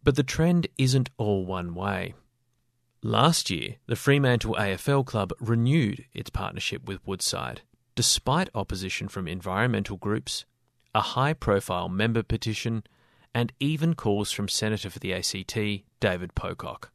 But 0.04 0.18
the 0.18 0.22
trend 0.22 0.68
isn't 0.78 1.10
all 1.18 1.48
one 1.48 1.74
way. 1.74 2.14
Last 3.02 3.50
year, 3.50 3.78
the 3.88 3.96
Fremantle 3.96 4.54
AFL 4.54 5.04
Club 5.04 5.34
renewed 5.40 6.06
its 6.14 6.30
partnership 6.30 6.86
with 6.86 7.06
Woodside, 7.08 7.62
despite 7.96 8.52
opposition 8.54 9.08
from 9.08 9.28
environmental 9.28 9.98
groups, 9.98 10.46
a 10.94 11.02
high 11.02 11.34
profile 11.34 11.90
member 11.90 12.22
petition, 12.22 12.84
and 13.34 13.52
even 13.60 13.94
calls 13.96 14.32
from 14.32 14.48
Senator 14.48 14.90
for 14.90 15.00
the 15.00 15.14
ACT, 15.14 15.58
David 16.00 16.36
Pocock 16.36 16.94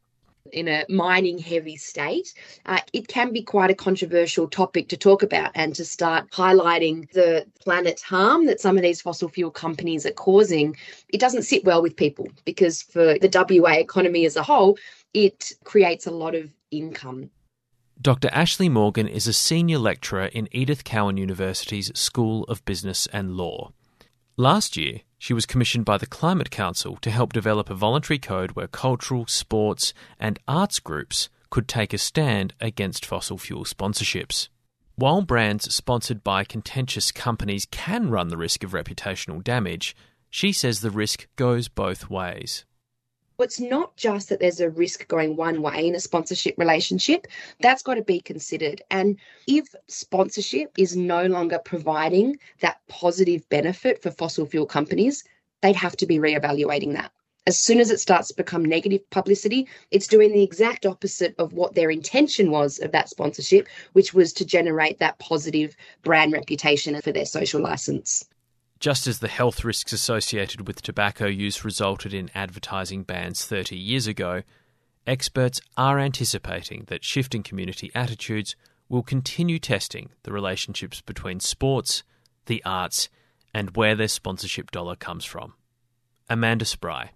in 0.53 0.67
a 0.67 0.85
mining 0.89 1.37
heavy 1.37 1.75
state, 1.75 2.33
uh, 2.65 2.79
it 2.93 3.07
can 3.07 3.31
be 3.31 3.41
quite 3.41 3.69
a 3.69 3.75
controversial 3.75 4.47
topic 4.47 4.89
to 4.89 4.97
talk 4.97 5.23
about 5.23 5.51
and 5.55 5.75
to 5.75 5.85
start 5.85 6.29
highlighting 6.31 7.11
the 7.11 7.45
planet's 7.61 8.01
harm 8.01 8.45
that 8.45 8.59
some 8.59 8.77
of 8.77 8.83
these 8.83 9.01
fossil 9.01 9.29
fuel 9.29 9.51
companies 9.51 10.05
are 10.05 10.11
causing. 10.11 10.75
It 11.09 11.19
doesn't 11.19 11.43
sit 11.43 11.63
well 11.63 11.81
with 11.81 11.95
people 11.95 12.27
because 12.45 12.81
for 12.81 13.17
the 13.19 13.59
WA 13.61 13.73
economy 13.73 14.25
as 14.25 14.35
a 14.35 14.43
whole, 14.43 14.77
it 15.13 15.51
creates 15.63 16.07
a 16.07 16.11
lot 16.11 16.35
of 16.35 16.51
income. 16.71 17.29
Dr. 18.01 18.29
Ashley 18.31 18.69
Morgan 18.69 19.07
is 19.07 19.27
a 19.27 19.33
senior 19.33 19.77
lecturer 19.77 20.25
in 20.27 20.47
Edith 20.51 20.85
Cowan 20.85 21.17
University's 21.17 21.91
School 21.99 22.43
of 22.45 22.63
Business 22.63 23.07
and 23.11 23.35
Law. 23.35 23.71
Last 24.37 24.77
year, 24.77 25.01
she 25.19 25.33
was 25.33 25.45
commissioned 25.45 25.85
by 25.85 25.97
the 25.97 26.07
Climate 26.07 26.49
Council 26.49 26.97
to 27.01 27.11
help 27.11 27.33
develop 27.33 27.69
a 27.69 27.75
voluntary 27.75 28.17
code 28.17 28.53
where 28.53 28.67
cultural, 28.67 29.27
sports, 29.27 29.93
and 30.19 30.39
arts 30.47 30.79
groups 30.79 31.29
could 31.49 31.67
take 31.67 31.93
a 31.93 31.97
stand 31.97 32.53
against 32.59 33.05
fossil 33.05 33.37
fuel 33.37 33.65
sponsorships. 33.65 34.47
While 34.95 35.21
brands 35.21 35.73
sponsored 35.73 36.23
by 36.23 36.43
contentious 36.43 37.11
companies 37.11 37.67
can 37.69 38.09
run 38.09 38.29
the 38.29 38.37
risk 38.37 38.63
of 38.63 38.71
reputational 38.71 39.43
damage, 39.43 39.95
she 40.29 40.51
says 40.51 40.79
the 40.79 40.91
risk 40.91 41.27
goes 41.35 41.67
both 41.67 42.09
ways 42.09 42.65
it's 43.41 43.59
not 43.59 43.95
just 43.95 44.29
that 44.29 44.39
there's 44.39 44.59
a 44.59 44.69
risk 44.69 45.07
going 45.07 45.35
one 45.35 45.61
way 45.61 45.87
in 45.87 45.95
a 45.95 45.99
sponsorship 45.99 46.57
relationship, 46.57 47.27
that's 47.59 47.83
got 47.83 47.95
to 47.95 48.01
be 48.01 48.19
considered. 48.19 48.81
And 48.91 49.17
if 49.47 49.67
sponsorship 49.87 50.71
is 50.77 50.95
no 50.95 51.25
longer 51.25 51.59
providing 51.63 52.37
that 52.61 52.79
positive 52.87 53.47
benefit 53.49 54.01
for 54.01 54.11
fossil 54.11 54.45
fuel 54.45 54.65
companies, 54.65 55.23
they'd 55.61 55.75
have 55.75 55.97
to 55.97 56.05
be 56.05 56.19
reevaluating 56.19 56.93
that. 56.93 57.11
As 57.47 57.57
soon 57.59 57.79
as 57.79 57.89
it 57.89 57.99
starts 57.99 58.27
to 58.27 58.35
become 58.35 58.63
negative 58.63 59.09
publicity, 59.09 59.67
it's 59.89 60.07
doing 60.07 60.31
the 60.31 60.43
exact 60.43 60.85
opposite 60.85 61.33
of 61.39 61.53
what 61.53 61.73
their 61.73 61.89
intention 61.89 62.51
was 62.51 62.79
of 62.79 62.91
that 62.91 63.09
sponsorship, 63.09 63.67
which 63.93 64.13
was 64.13 64.33
to 64.33 64.45
generate 64.45 64.99
that 64.99 65.17
positive 65.17 65.75
brand 66.03 66.31
reputation 66.33 67.01
for 67.01 67.11
their 67.11 67.25
social 67.25 67.61
license. 67.61 68.25
Just 68.79 69.07
as 69.07 69.19
the 69.19 69.27
health 69.27 69.65
risks 69.65 69.91
associated 69.91 70.65
with 70.65 70.81
tobacco 70.81 71.25
use 71.25 71.65
resulted 71.65 72.13
in 72.13 72.31
advertising 72.33 73.03
bans 73.03 73.45
30 73.45 73.75
years 73.75 74.07
ago, 74.07 74.43
experts 75.05 75.59
are 75.75 75.99
anticipating 75.99 76.85
that 76.87 77.03
shifting 77.03 77.43
community 77.43 77.91
attitudes 77.93 78.55
will 78.87 79.03
continue 79.03 79.59
testing 79.59 80.11
the 80.23 80.31
relationships 80.31 81.01
between 81.01 81.41
sports, 81.41 82.03
the 82.45 82.63
arts, 82.65 83.09
and 83.53 83.75
where 83.75 83.95
their 83.95 84.07
sponsorship 84.07 84.71
dollar 84.71 84.95
comes 84.95 85.25
from. 85.25 85.53
Amanda 86.29 86.63
Spry. 86.63 87.11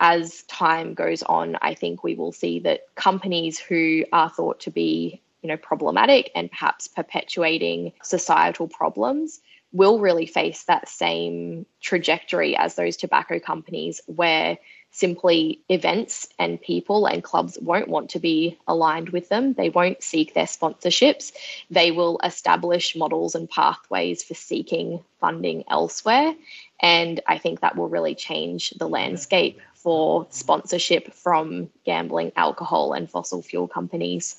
As 0.00 0.44
time 0.44 0.94
goes 0.94 1.22
on, 1.24 1.58
I 1.60 1.74
think 1.74 2.02
we 2.02 2.14
will 2.14 2.32
see 2.32 2.58
that 2.60 2.86
companies 2.94 3.58
who 3.58 4.04
are 4.14 4.30
thought 4.30 4.60
to 4.60 4.70
be, 4.70 5.20
you 5.42 5.48
know, 5.48 5.58
problematic 5.58 6.30
and 6.34 6.50
perhaps 6.50 6.88
perpetuating 6.88 7.92
societal 8.02 8.66
problems 8.66 9.40
will 9.72 9.98
really 9.98 10.26
face 10.26 10.64
that 10.64 10.88
same 10.88 11.66
trajectory 11.80 12.56
as 12.56 12.74
those 12.74 12.96
tobacco 12.96 13.38
companies 13.38 14.00
where 14.06 14.58
simply 14.92 15.62
events 15.70 16.28
and 16.38 16.60
people 16.60 17.06
and 17.06 17.24
clubs 17.24 17.58
won't 17.60 17.88
want 17.88 18.10
to 18.10 18.18
be 18.18 18.58
aligned 18.68 19.08
with 19.08 19.28
them. 19.30 19.54
They 19.54 19.70
won't 19.70 20.02
seek 20.02 20.34
their 20.34 20.46
sponsorships. 20.46 21.32
They 21.70 21.90
will 21.90 22.20
establish 22.22 22.94
models 22.94 23.34
and 23.34 23.48
pathways 23.48 24.22
for 24.22 24.34
seeking 24.34 25.02
funding 25.18 25.64
elsewhere. 25.68 26.34
And 26.80 27.20
I 27.26 27.38
think 27.38 27.60
that 27.60 27.76
will 27.76 27.88
really 27.88 28.14
change 28.14 28.70
the 28.70 28.88
landscape 28.88 29.60
for 29.74 30.26
sponsorship 30.30 31.14
from 31.14 31.70
gambling, 31.84 32.32
alcohol, 32.36 32.92
and 32.92 33.10
fossil 33.10 33.40
fuel 33.42 33.68
companies. 33.68 34.36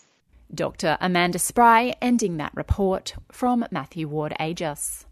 Dr. 0.53 0.97
Amanda 1.01 1.39
Spry 1.39 1.95
ending 1.99 2.37
that 2.37 2.51
report 2.53 3.15
from 3.31 3.65
Matthew 3.71 4.07
Ward 4.07 4.35
Agius. 4.39 5.05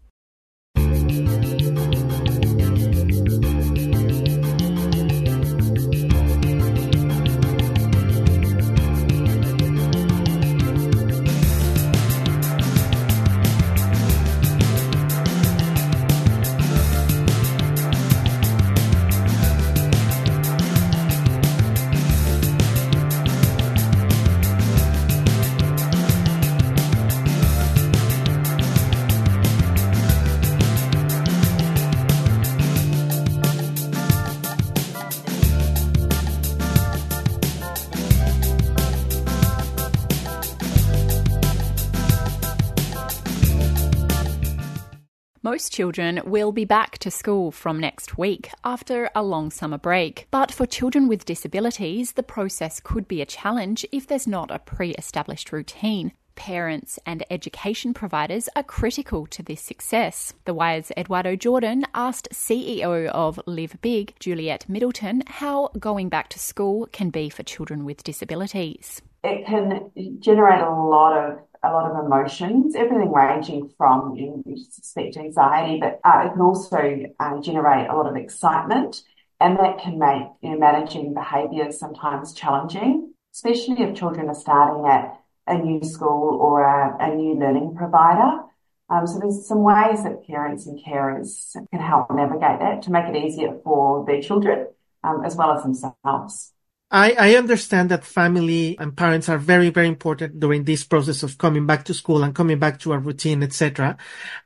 Most 45.52 45.70
children 45.70 46.22
will 46.24 46.50
be 46.50 46.64
back 46.64 46.96
to 47.00 47.10
school 47.10 47.50
from 47.50 47.78
next 47.78 48.16
week 48.16 48.50
after 48.64 49.10
a 49.14 49.22
long 49.22 49.50
summer 49.50 49.76
break. 49.76 50.26
But 50.30 50.50
for 50.50 50.64
children 50.64 51.08
with 51.08 51.26
disabilities, 51.26 52.12
the 52.12 52.22
process 52.22 52.80
could 52.80 53.06
be 53.06 53.20
a 53.20 53.26
challenge 53.26 53.84
if 53.92 54.06
there's 54.06 54.26
not 54.26 54.50
a 54.50 54.60
pre 54.60 54.92
established 54.92 55.52
routine. 55.52 56.12
Parents 56.36 56.98
and 57.04 57.22
education 57.30 57.92
providers 57.92 58.48
are 58.56 58.62
critical 58.62 59.26
to 59.26 59.42
this 59.42 59.60
success. 59.60 60.32
The 60.46 60.54
Wire's 60.54 60.90
Eduardo 60.96 61.36
Jordan 61.36 61.84
asked 61.94 62.30
CEO 62.32 63.08
of 63.08 63.38
Live 63.44 63.76
Big, 63.82 64.14
Juliet 64.20 64.66
Middleton, 64.70 65.22
how 65.26 65.68
going 65.78 66.08
back 66.08 66.30
to 66.30 66.38
school 66.38 66.88
can 66.92 67.10
be 67.10 67.28
for 67.28 67.42
children 67.42 67.84
with 67.84 68.02
disabilities. 68.02 69.02
It 69.22 69.44
can 69.46 69.90
generate 70.20 70.62
a 70.62 70.70
lot 70.70 71.12
of 71.18 71.38
a 71.62 71.72
lot 71.72 71.90
of 71.90 72.04
emotions, 72.04 72.74
everything 72.74 73.12
ranging 73.12 73.70
from 73.76 74.16
you 74.16 74.42
suspect 74.70 75.16
anxiety, 75.16 75.80
but 75.80 76.00
uh, 76.04 76.24
it 76.26 76.32
can 76.32 76.40
also 76.40 77.04
uh, 77.20 77.40
generate 77.40 77.88
a 77.88 77.94
lot 77.94 78.06
of 78.06 78.16
excitement, 78.16 79.02
and 79.40 79.58
that 79.58 79.78
can 79.78 79.98
make 79.98 80.24
you 80.40 80.50
know, 80.50 80.58
managing 80.58 81.14
behaviours 81.14 81.78
sometimes 81.78 82.34
challenging, 82.34 83.14
especially 83.32 83.82
if 83.82 83.96
children 83.96 84.28
are 84.28 84.34
starting 84.34 84.86
at 84.86 85.20
a 85.46 85.56
new 85.56 85.82
school 85.82 86.38
or 86.40 86.62
a, 86.62 86.96
a 87.00 87.14
new 87.14 87.34
learning 87.34 87.74
provider. 87.76 88.42
Um, 88.88 89.06
so 89.06 89.18
there's 89.18 89.46
some 89.46 89.62
ways 89.62 90.02
that 90.04 90.26
parents 90.26 90.66
and 90.66 90.78
carers 90.78 91.52
can 91.70 91.80
help 91.80 92.10
navigate 92.10 92.60
that 92.60 92.82
to 92.82 92.90
make 92.90 93.06
it 93.06 93.16
easier 93.16 93.58
for 93.64 94.04
their 94.04 94.20
children 94.20 94.66
um, 95.02 95.24
as 95.24 95.36
well 95.36 95.52
as 95.52 95.62
themselves. 95.62 96.52
I, 96.92 97.12
I 97.18 97.36
understand 97.36 97.90
that 97.90 98.04
family 98.04 98.76
and 98.78 98.94
parents 98.94 99.30
are 99.30 99.38
very, 99.38 99.70
very 99.70 99.88
important 99.88 100.38
during 100.38 100.64
this 100.64 100.84
process 100.84 101.22
of 101.22 101.38
coming 101.38 101.64
back 101.64 101.86
to 101.86 101.94
school 101.94 102.22
and 102.22 102.34
coming 102.34 102.58
back 102.58 102.78
to 102.80 102.92
a 102.92 102.98
routine, 102.98 103.42
etc. 103.42 103.96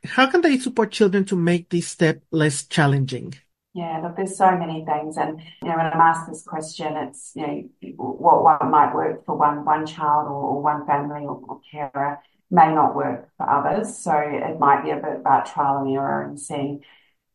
How 0.04 0.30
can 0.30 0.42
they 0.42 0.56
support 0.58 0.92
children 0.92 1.24
to 1.24 1.36
make 1.36 1.70
this 1.70 1.88
step 1.88 2.22
less 2.30 2.64
challenging? 2.64 3.34
Yeah, 3.74 4.00
look, 4.00 4.16
there's 4.16 4.38
so 4.38 4.56
many 4.56 4.86
things, 4.86 5.18
and 5.18 5.38
you 5.60 5.68
know, 5.68 5.76
when 5.76 5.84
I'm 5.84 6.00
asked 6.00 6.30
this 6.30 6.42
question, 6.44 6.96
it's 6.96 7.32
you 7.34 7.46
know, 7.46 7.94
what 7.96 8.42
what 8.42 8.70
might 8.70 8.94
work 8.94 9.26
for 9.26 9.36
one 9.36 9.66
one 9.66 9.84
child 9.84 10.28
or, 10.28 10.32
or 10.32 10.62
one 10.62 10.86
family 10.86 11.26
or, 11.26 11.42
or 11.46 11.60
carer 11.70 12.20
may 12.50 12.72
not 12.72 12.94
work 12.94 13.28
for 13.36 13.50
others. 13.50 13.98
So 13.98 14.12
it 14.16 14.58
might 14.58 14.82
be 14.82 14.92
a 14.92 14.96
bit 14.96 15.16
about 15.20 15.46
trial 15.46 15.82
and 15.82 15.92
error 15.92 16.22
and 16.22 16.40
seeing 16.40 16.84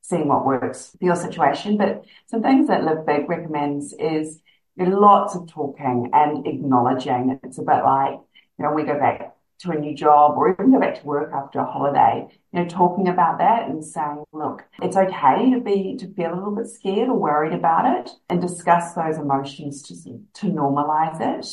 seeing 0.02 0.30
what 0.30 0.46
works 0.46 0.96
for 0.98 1.06
your 1.06 1.16
situation. 1.16 1.78
But 1.78 2.06
some 2.28 2.42
things 2.42 2.70
that 2.70 2.86
Live 2.86 3.06
Big 3.06 3.30
recommends 3.30 3.94
is 3.94 4.40
lots 4.78 5.36
of 5.36 5.48
talking 5.48 6.10
and 6.14 6.46
acknowledging. 6.48 7.40
It's 7.44 7.58
a 7.58 7.64
bit 7.64 7.84
like 7.84 8.20
you 8.62 8.68
know, 8.68 8.74
we 8.74 8.84
go 8.84 9.00
back 9.00 9.36
to 9.60 9.72
a 9.72 9.76
new 9.76 9.96
job 9.96 10.38
or 10.38 10.52
even 10.52 10.72
go 10.72 10.80
back 10.80 11.00
to 11.00 11.06
work 11.06 11.32
after 11.34 11.60
a 11.60 11.66
holiday, 11.66 12.28
you 12.52 12.60
know, 12.60 12.68
talking 12.68 13.08
about 13.08 13.40
that 13.40 13.68
and 13.68 13.84
saying, 13.84 14.24
look, 14.34 14.64
it's 14.82 14.96
okay 14.96 15.52
to 15.52 15.60
be, 15.60 15.96
to 15.98 16.12
feel 16.14 16.34
a 16.34 16.36
little 16.36 16.56
bit 16.56 16.68
scared 16.68 17.10
or 17.10 17.18
worried 17.18 17.54
about 17.54 18.00
it 18.00 18.12
and 18.30 18.42
discuss 18.42 18.94
those 18.94 19.18
emotions 19.18 19.82
to, 19.84 19.96
to 20.34 20.48
normalize 20.48 21.20
it. 21.22 21.48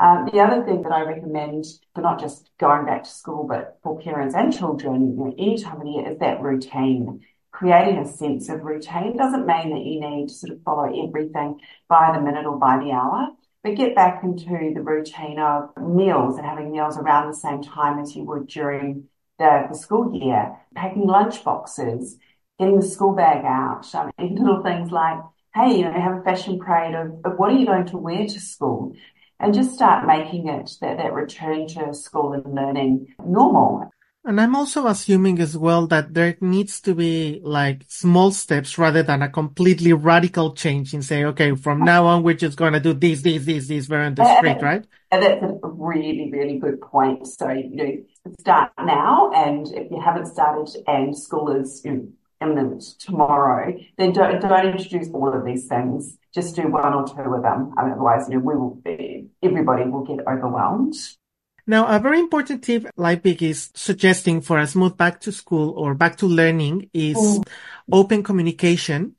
Um, 0.00 0.28
the 0.32 0.40
other 0.40 0.64
thing 0.64 0.82
that 0.82 0.92
I 0.92 1.02
recommend 1.02 1.64
for 1.94 2.02
not 2.02 2.20
just 2.20 2.50
going 2.58 2.86
back 2.86 3.02
to 3.04 3.10
school, 3.10 3.46
but 3.48 3.78
for 3.82 4.00
parents 4.00 4.34
and 4.34 4.56
children, 4.56 5.10
you 5.10 5.24
know, 5.24 5.34
any 5.38 5.60
time 5.60 5.80
of 5.80 5.86
year 5.86 6.12
is 6.12 6.18
that 6.18 6.40
routine. 6.40 7.20
Creating 7.58 7.98
a 7.98 8.06
sense 8.06 8.48
of 8.48 8.62
routine 8.62 9.16
doesn't 9.16 9.46
mean 9.46 9.70
that 9.70 9.84
you 9.84 10.00
need 10.00 10.28
to 10.28 10.34
sort 10.34 10.52
of 10.52 10.62
follow 10.62 10.84
everything 11.06 11.60
by 11.88 12.12
the 12.14 12.20
minute 12.20 12.46
or 12.46 12.56
by 12.56 12.78
the 12.78 12.92
hour 12.92 13.28
but 13.62 13.74
get 13.74 13.94
back 13.94 14.22
into 14.22 14.72
the 14.74 14.82
routine 14.82 15.38
of 15.38 15.70
meals 15.76 16.36
and 16.36 16.46
having 16.46 16.70
meals 16.70 16.96
around 16.96 17.28
the 17.28 17.36
same 17.36 17.62
time 17.62 17.98
as 17.98 18.14
you 18.14 18.24
would 18.24 18.46
during 18.46 19.08
the, 19.38 19.66
the 19.70 19.76
school 19.76 20.14
year, 20.14 20.56
packing 20.74 21.06
lunch 21.06 21.44
boxes, 21.44 22.16
getting 22.58 22.80
the 22.80 22.86
school 22.86 23.14
bag 23.14 23.44
out, 23.44 23.86
little 24.18 24.62
things 24.62 24.90
like, 24.90 25.18
hey, 25.54 25.78
you 25.78 25.84
know, 25.84 25.92
have 25.92 26.18
a 26.18 26.22
fashion 26.22 26.58
parade 26.58 26.94
of, 26.94 27.20
of 27.24 27.38
what 27.38 27.50
are 27.50 27.56
you 27.56 27.66
going 27.66 27.86
to 27.86 27.98
wear 27.98 28.26
to 28.26 28.40
school? 28.40 28.94
And 29.40 29.54
just 29.54 29.74
start 29.74 30.06
making 30.06 30.48
it 30.48 30.70
that, 30.80 30.96
that 30.96 31.12
return 31.12 31.68
to 31.68 31.94
school 31.94 32.32
and 32.32 32.54
learning 32.54 33.14
normal. 33.24 33.90
And 34.24 34.40
I'm 34.40 34.54
also 34.54 34.86
assuming 34.86 35.40
as 35.40 35.56
well 35.56 35.86
that 35.86 36.12
there 36.12 36.36
needs 36.40 36.80
to 36.82 36.94
be 36.94 37.40
like 37.42 37.84
small 37.88 38.30
steps 38.30 38.76
rather 38.76 39.02
than 39.02 39.22
a 39.22 39.28
completely 39.28 39.92
radical 39.92 40.54
change 40.54 40.92
in 40.92 41.02
say, 41.02 41.24
okay, 41.24 41.54
from 41.54 41.80
now 41.80 42.04
on, 42.04 42.22
we're 42.22 42.34
just 42.34 42.58
going 42.58 42.74
to 42.74 42.80
do 42.80 42.92
this, 42.92 43.22
this, 43.22 43.46
this, 43.46 43.68
this, 43.68 43.88
we're 43.88 44.02
on 44.02 44.14
the 44.14 44.36
street, 44.36 44.60
right? 44.60 44.84
And 45.10 45.22
that's 45.22 45.42
a 45.42 45.68
really, 45.68 46.30
really 46.30 46.58
good 46.58 46.80
point. 46.80 47.26
So, 47.26 47.48
you 47.50 47.76
know, 47.76 48.32
start 48.38 48.72
now. 48.78 49.30
And 49.34 49.66
if 49.68 49.90
you 49.90 50.00
haven't 50.00 50.26
started 50.26 50.68
and 50.86 51.16
school 51.16 51.50
is 51.50 51.80
you 51.84 51.92
know, 51.92 52.08
imminent 52.42 52.82
tomorrow, 52.98 53.78
then 53.96 54.12
don't, 54.12 54.40
don't 54.42 54.66
introduce 54.66 55.08
all 55.10 55.32
of 55.32 55.44
these 55.44 55.66
things. 55.68 56.18
Just 56.34 56.54
do 56.56 56.68
one 56.68 56.92
or 56.92 57.06
two 57.06 57.22
of 57.22 57.42
them. 57.42 57.72
I 57.78 57.84
mean, 57.84 57.92
otherwise, 57.92 58.28
you 58.28 58.34
know, 58.34 58.40
we 58.40 58.56
will 58.56 58.74
be, 58.84 59.28
everybody 59.42 59.84
will 59.88 60.04
get 60.04 60.26
overwhelmed. 60.26 60.94
Now, 61.68 61.86
a 61.86 62.00
very 62.00 62.18
important 62.18 62.64
tip 62.64 62.84
LiveBig 62.96 63.42
is 63.42 63.70
suggesting 63.74 64.40
for 64.40 64.58
a 64.58 64.66
smooth 64.66 64.96
back 64.96 65.20
to 65.20 65.32
school 65.32 65.74
or 65.76 65.92
back 65.92 66.16
to 66.16 66.26
learning 66.26 66.88
is 66.94 67.18
mm. 67.18 67.46
open 67.92 68.22
communication. 68.22 69.16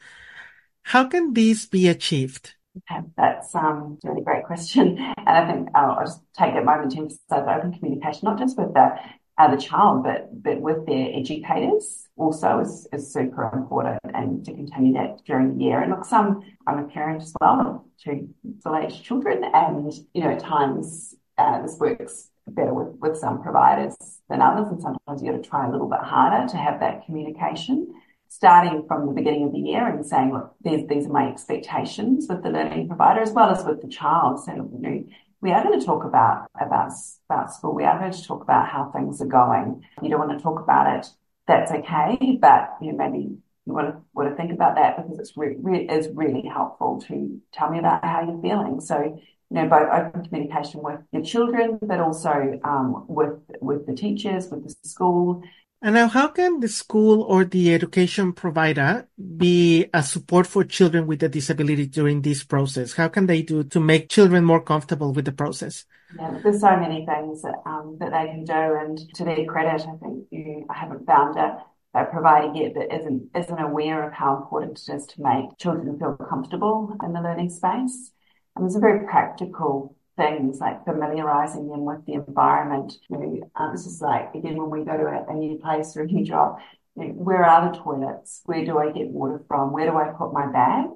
How 0.82 1.04
can 1.04 1.34
this 1.34 1.68
be 1.68 1.88
achieved? 1.88 2.56
Okay, 2.76 3.06
that's 3.16 3.54
um, 3.54 4.00
a 4.04 4.10
really 4.10 4.24
great 4.24 4.46
question. 4.46 4.98
And 4.98 5.30
I 5.30 5.46
think 5.46 5.70
I'll, 5.76 5.92
I'll 5.92 6.06
just 6.06 6.22
take 6.36 6.56
a 6.56 6.64
moment 6.64 6.94
to 6.94 6.98
emphasize 6.98 7.46
open 7.48 7.72
communication, 7.72 8.22
not 8.24 8.40
just 8.40 8.58
with 8.58 8.74
the, 8.74 8.96
uh, 9.38 9.56
the 9.56 9.62
child, 9.62 10.04
but, 10.04 10.30
but 10.42 10.60
with 10.60 10.88
their 10.88 11.10
educators 11.14 12.08
also 12.16 12.62
is, 12.62 12.88
is 12.92 13.14
super 13.14 13.48
important 13.54 14.00
and 14.16 14.44
to 14.46 14.56
continue 14.56 14.94
that 14.94 15.24
during 15.24 15.56
the 15.56 15.66
year. 15.66 15.82
And 15.82 15.92
look, 15.92 16.04
some, 16.04 16.42
I'm 16.66 16.80
a 16.80 16.88
parent 16.88 17.22
as 17.22 17.32
well 17.40 17.62
of 17.62 17.82
two 18.04 18.30
school-aged 18.60 19.04
children 19.04 19.44
and, 19.54 19.94
you 20.16 20.24
know, 20.24 20.32
at 20.32 20.40
times 20.40 21.14
uh, 21.38 21.62
this 21.62 21.78
works 21.80 22.29
better 22.56 22.74
with, 22.74 22.96
with 23.00 23.18
some 23.18 23.42
providers 23.42 23.96
than 24.30 24.42
others. 24.42 24.68
And 24.70 24.82
sometimes 24.82 25.22
you 25.22 25.32
got 25.32 25.44
to 25.44 25.50
try 25.50 25.68
a 25.68 25.72
little 25.72 25.90
bit 25.90 26.02
harder 26.02 26.48
to 26.48 26.58
have 26.58 26.80
that 26.80 27.06
communication. 27.06 27.94
Starting 28.32 28.86
from 28.88 29.08
the 29.08 29.12
beginning 29.12 29.46
of 29.46 29.52
the 29.52 29.58
year 29.58 29.88
and 29.88 30.06
saying, 30.06 30.32
look, 30.32 30.54
these, 30.64 30.88
these 30.88 31.08
are 31.08 31.12
my 31.12 31.28
expectations 31.28 32.28
with 32.30 32.44
the 32.44 32.50
learning 32.52 32.88
provider 32.88 33.22
as 33.22 33.32
well 33.32 33.50
as 33.50 33.66
with 33.66 33.82
the 33.82 33.88
child. 33.88 34.40
So, 34.40 34.54
you 34.54 34.80
know, 34.80 35.04
we 35.42 35.52
are 35.52 35.64
going 35.64 35.80
to 35.80 35.84
talk 35.84 36.04
about, 36.04 36.48
about, 36.62 36.92
about 37.28 37.52
school. 37.52 37.74
We 37.74 37.86
are 37.86 37.98
going 37.98 38.12
to 38.12 38.24
talk 38.24 38.44
about 38.44 38.68
how 38.68 38.92
things 38.92 39.20
are 39.20 39.26
going. 39.26 39.84
You 40.04 40.10
don't 40.10 40.20
want 40.20 40.38
to 40.38 40.44
talk 40.44 40.62
about 40.62 41.00
it. 41.00 41.08
That's 41.48 41.72
okay. 41.72 42.38
But, 42.40 42.76
you 42.82 42.92
know, 42.92 43.00
maybe 43.00 43.38
you 43.66 43.74
want 43.74 43.88
to, 43.88 44.02
want 44.14 44.30
to 44.30 44.36
think 44.36 44.52
about 44.52 44.76
that 44.76 44.98
because 44.98 45.18
it's 45.18 45.36
re- 45.36 45.58
re- 45.58 45.88
is 45.88 46.10
really 46.14 46.48
helpful 46.48 47.02
to 47.08 47.42
tell 47.52 47.72
me 47.72 47.80
about 47.80 48.06
how 48.06 48.22
you're 48.22 48.42
feeling. 48.44 48.80
So 48.80 49.20
you 49.50 49.56
know, 49.56 49.68
both 49.68 49.90
open 49.92 50.26
communication 50.26 50.82
with 50.82 51.00
the 51.12 51.22
children, 51.22 51.80
but 51.82 52.00
also 52.00 52.60
um, 52.64 53.06
with 53.08 53.40
with 53.62 53.86
the 53.88 53.96
teachers, 53.96 54.50
with 54.50 54.64
the 54.64 54.76
school. 54.88 55.44
And 55.82 55.96
now, 55.96 56.10
how 56.10 56.28
can 56.28 56.60
the 56.60 56.68
school 56.68 57.22
or 57.22 57.46
the 57.46 57.74
education 57.74 58.34
provider 58.34 59.08
be 59.38 59.86
a 59.94 60.04
support 60.04 60.46
for 60.46 60.66
children 60.66 61.08
with 61.08 61.24
a 61.24 61.30
disability 61.30 61.88
during 61.88 62.22
this 62.22 62.44
process? 62.44 62.94
How 62.94 63.08
can 63.08 63.28
they 63.28 63.42
do 63.42 63.64
to 63.64 63.80
make 63.80 64.10
children 64.10 64.44
more 64.44 64.62
comfortable 64.62 65.14
with 65.14 65.24
the 65.24 65.32
process? 65.32 65.86
Yeah, 66.18 66.38
there's 66.44 66.60
so 66.60 66.76
many 66.76 67.06
things 67.06 67.44
that, 67.44 67.62
um, 67.66 67.98
that 68.00 68.12
they 68.12 68.26
can 68.26 68.44
do, 68.44 68.54
and 68.54 68.98
to 69.16 69.24
their 69.24 69.46
credit, 69.46 69.82
I 69.88 69.96
think 69.98 70.26
you 70.32 70.66
I 70.70 70.78
haven't 70.78 71.06
found 71.06 71.38
a, 71.38 71.64
a 71.94 72.06
provider 72.06 72.52
yet 72.54 72.74
that 72.74 72.94
isn't 72.94 73.30
isn't 73.36 73.60
aware 73.60 74.06
of 74.06 74.14
how 74.14 74.36
important 74.36 74.80
it 74.86 74.94
is 74.94 75.06
to 75.08 75.22
make 75.22 75.58
children 75.58 75.98
feel 75.98 76.18
comfortable 76.18 76.98
in 77.04 77.14
the 77.14 77.22
learning 77.22 77.52
space. 77.52 78.12
And 78.56 78.66
there's 78.66 78.76
a 78.76 78.80
very 78.80 79.06
practical 79.06 79.96
things 80.18 80.60
like 80.60 80.84
familiarizing 80.84 81.70
them 81.70 81.86
with 81.86 82.06
the 82.06 82.14
environment. 82.14 82.94
You 83.10 83.18
know, 83.18 83.52
um, 83.56 83.72
this 83.72 83.86
is 83.86 84.02
like, 84.02 84.36
again, 84.36 84.58
when 84.58 84.70
we 84.70 84.86
go 84.86 84.98
to 84.98 85.06
a, 85.06 85.26
a 85.30 85.34
new 85.34 85.58
place 85.58 85.96
or 85.96 86.02
a 86.02 86.06
new 86.06 86.26
job, 86.26 86.60
you 86.96 87.06
know, 87.06 87.14
where 87.14 87.46
are 87.46 87.72
the 87.72 87.78
toilets? 87.78 88.42
Where 88.46 88.66
do 88.66 88.78
I 88.78 88.92
get 88.92 89.08
water 89.08 89.42
from? 89.48 89.72
Where 89.72 89.90
do 89.90 89.98
I 89.98 90.10
put 90.10 90.34
my 90.34 90.52
bag? 90.52 90.88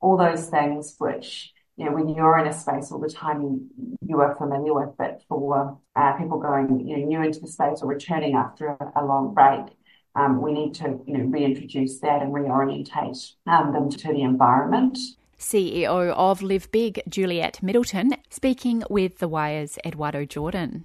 All 0.00 0.16
those 0.16 0.48
things 0.48 0.96
which, 0.98 1.52
you 1.76 1.84
know, 1.84 1.92
when 1.92 2.08
you're 2.08 2.38
in 2.38 2.46
a 2.46 2.52
space 2.52 2.90
all 2.90 2.98
the 2.98 3.10
time, 3.10 3.42
you, 3.42 3.96
you 4.06 4.20
are 4.20 4.34
familiar 4.36 4.74
with, 4.74 4.96
but 4.96 5.22
for 5.28 5.78
uh, 5.94 6.12
people 6.14 6.40
going, 6.40 6.88
you 6.88 6.96
know, 6.96 7.04
new 7.04 7.22
into 7.22 7.40
the 7.40 7.46
space 7.46 7.80
or 7.82 7.88
returning 7.88 8.34
after 8.34 8.68
a, 8.68 8.92
a 8.96 9.04
long 9.04 9.34
break, 9.34 9.76
um, 10.14 10.42
we 10.42 10.52
need 10.52 10.74
to, 10.74 11.00
you 11.06 11.18
know, 11.18 11.24
reintroduce 11.24 12.00
that 12.00 12.22
and 12.22 12.32
reorientate 12.32 13.34
um, 13.46 13.72
them 13.72 13.90
to 13.90 14.08
the 14.08 14.22
environment. 14.22 14.98
CEO 15.42 16.14
of 16.14 16.40
Live 16.40 16.70
Big, 16.70 17.02
Juliet 17.08 17.62
Middleton, 17.62 18.14
speaking 18.30 18.82
with 18.88 19.18
The 19.18 19.28
Wire's 19.28 19.76
Eduardo 19.84 20.24
Jordan. 20.24 20.84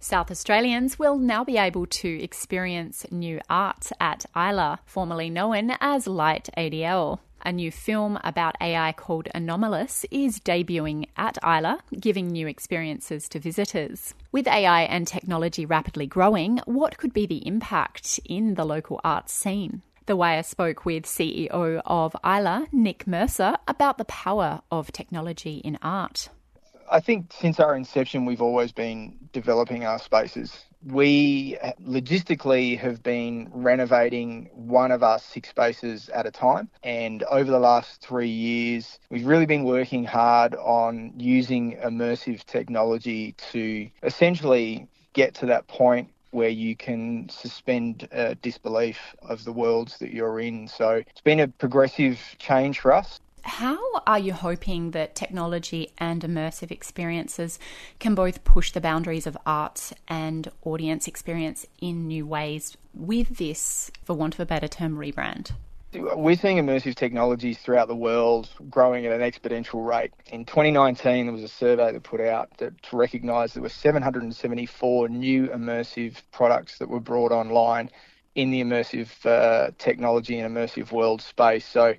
South 0.00 0.30
Australians 0.30 0.98
will 0.98 1.18
now 1.18 1.44
be 1.44 1.58
able 1.58 1.84
to 1.84 2.08
experience 2.22 3.04
new 3.10 3.40
art 3.50 3.92
at 4.00 4.24
Isla, 4.34 4.80
formerly 4.86 5.28
known 5.28 5.72
as 5.80 6.06
Light 6.06 6.48
ADL. 6.56 7.18
A 7.48 7.52
new 7.52 7.70
film 7.70 8.18
about 8.24 8.56
AI 8.60 8.92
called 8.92 9.28
Anomalous 9.34 10.04
is 10.10 10.38
debuting 10.38 11.06
at 11.16 11.38
Isla, 11.42 11.78
giving 11.98 12.26
new 12.28 12.46
experiences 12.46 13.26
to 13.30 13.40
visitors. 13.40 14.12
With 14.30 14.46
AI 14.46 14.82
and 14.82 15.06
technology 15.06 15.64
rapidly 15.64 16.06
growing, 16.06 16.58
what 16.66 16.98
could 16.98 17.14
be 17.14 17.24
the 17.24 17.46
impact 17.46 18.20
in 18.26 18.56
the 18.56 18.66
local 18.66 19.00
arts 19.02 19.32
scene? 19.32 19.80
The 20.04 20.14
Wire 20.14 20.42
spoke 20.42 20.84
with 20.84 21.06
CEO 21.06 21.80
of 21.86 22.14
Isla, 22.22 22.66
Nick 22.70 23.06
Mercer, 23.06 23.56
about 23.66 23.96
the 23.96 24.04
power 24.04 24.60
of 24.70 24.92
technology 24.92 25.62
in 25.64 25.78
art. 25.80 26.28
I 26.92 27.00
think 27.00 27.32
since 27.32 27.58
our 27.58 27.74
inception, 27.74 28.26
we've 28.26 28.42
always 28.42 28.72
been 28.72 29.16
developing 29.32 29.86
our 29.86 29.98
spaces 29.98 30.66
we 30.84 31.56
logistically 31.82 32.78
have 32.78 33.02
been 33.02 33.50
renovating 33.52 34.50
one 34.54 34.90
of 34.92 35.02
our 35.02 35.18
six 35.18 35.48
spaces 35.48 36.08
at 36.10 36.26
a 36.26 36.30
time. 36.30 36.68
And 36.82 37.22
over 37.24 37.50
the 37.50 37.58
last 37.58 38.00
three 38.00 38.28
years, 38.28 38.98
we've 39.10 39.26
really 39.26 39.46
been 39.46 39.64
working 39.64 40.04
hard 40.04 40.54
on 40.54 41.12
using 41.16 41.76
immersive 41.84 42.44
technology 42.44 43.32
to 43.52 43.88
essentially 44.02 44.88
get 45.12 45.34
to 45.34 45.46
that 45.46 45.66
point 45.66 46.10
where 46.30 46.48
you 46.48 46.76
can 46.76 47.28
suspend 47.28 48.06
uh, 48.12 48.34
disbelief 48.42 48.98
of 49.22 49.44
the 49.44 49.52
worlds 49.52 49.98
that 49.98 50.12
you're 50.12 50.40
in. 50.40 50.68
So 50.68 51.02
it's 51.06 51.22
been 51.22 51.40
a 51.40 51.48
progressive 51.48 52.20
change 52.38 52.80
for 52.80 52.92
us. 52.92 53.18
How 53.42 53.78
are 54.06 54.18
you 54.18 54.32
hoping 54.32 54.92
that 54.92 55.14
technology 55.14 55.92
and 55.98 56.22
immersive 56.22 56.70
experiences 56.70 57.58
can 57.98 58.14
both 58.14 58.44
push 58.44 58.72
the 58.72 58.80
boundaries 58.80 59.26
of 59.26 59.36
art 59.46 59.92
and 60.06 60.50
audience 60.64 61.08
experience 61.08 61.66
in 61.80 62.06
new 62.06 62.26
ways 62.26 62.76
with 62.94 63.38
this, 63.38 63.90
for 64.04 64.14
want 64.14 64.34
of 64.34 64.40
a 64.40 64.46
better 64.46 64.68
term, 64.68 64.96
rebrand? 64.96 65.52
we're 65.94 66.36
seeing 66.36 66.58
immersive 66.58 66.94
technologies 66.94 67.58
throughout 67.58 67.88
the 67.88 67.94
world 67.94 68.50
growing 68.68 69.06
at 69.06 69.12
an 69.12 69.20
exponential 69.20 69.86
rate. 69.86 70.12
In 70.30 70.44
2019, 70.44 71.26
there 71.26 71.32
was 71.32 71.42
a 71.42 71.48
survey 71.48 71.92
that 71.92 72.02
put 72.02 72.20
out 72.20 72.50
that 72.58 72.74
recognised 72.92 73.56
there 73.56 73.62
were 73.62 73.70
774 73.70 75.08
new 75.08 75.48
immersive 75.48 76.16
products 76.30 76.78
that 76.78 76.88
were 76.88 77.00
brought 77.00 77.32
online 77.32 77.90
in 78.34 78.50
the 78.50 78.62
immersive 78.62 79.08
uh, 79.24 79.70
technology 79.78 80.38
and 80.38 80.54
immersive 80.54 80.92
world 80.92 81.22
space. 81.22 81.64
So 81.64 81.94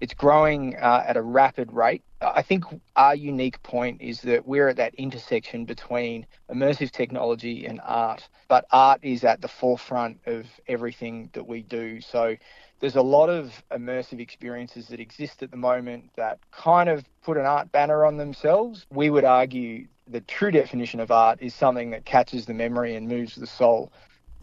it's 0.00 0.14
growing 0.14 0.76
uh, 0.76 1.04
at 1.06 1.16
a 1.16 1.22
rapid 1.22 1.72
rate. 1.72 2.02
I 2.22 2.42
think 2.42 2.64
our 2.96 3.14
unique 3.14 3.62
point 3.62 4.00
is 4.00 4.20
that 4.22 4.46
we're 4.46 4.68
at 4.68 4.76
that 4.76 4.94
intersection 4.94 5.64
between 5.64 6.26
immersive 6.50 6.90
technology 6.90 7.66
and 7.66 7.80
art, 7.84 8.28
but 8.48 8.64
art 8.72 9.00
is 9.02 9.24
at 9.24 9.40
the 9.40 9.48
forefront 9.48 10.20
of 10.26 10.46
everything 10.66 11.30
that 11.34 11.46
we 11.46 11.62
do. 11.62 12.00
So 12.00 12.36
there's 12.80 12.96
a 12.96 13.02
lot 13.02 13.28
of 13.28 13.62
immersive 13.70 14.20
experiences 14.20 14.88
that 14.88 15.00
exist 15.00 15.42
at 15.42 15.50
the 15.50 15.56
moment 15.56 16.10
that 16.16 16.38
kind 16.50 16.88
of 16.88 17.04
put 17.22 17.36
an 17.36 17.46
art 17.46 17.70
banner 17.70 18.04
on 18.04 18.16
themselves. 18.16 18.86
We 18.90 19.10
would 19.10 19.24
argue 19.24 19.86
the 20.08 20.22
true 20.22 20.50
definition 20.50 21.00
of 21.00 21.10
art 21.10 21.38
is 21.40 21.54
something 21.54 21.90
that 21.90 22.04
catches 22.04 22.46
the 22.46 22.54
memory 22.54 22.96
and 22.96 23.06
moves 23.06 23.36
the 23.36 23.46
soul. 23.46 23.92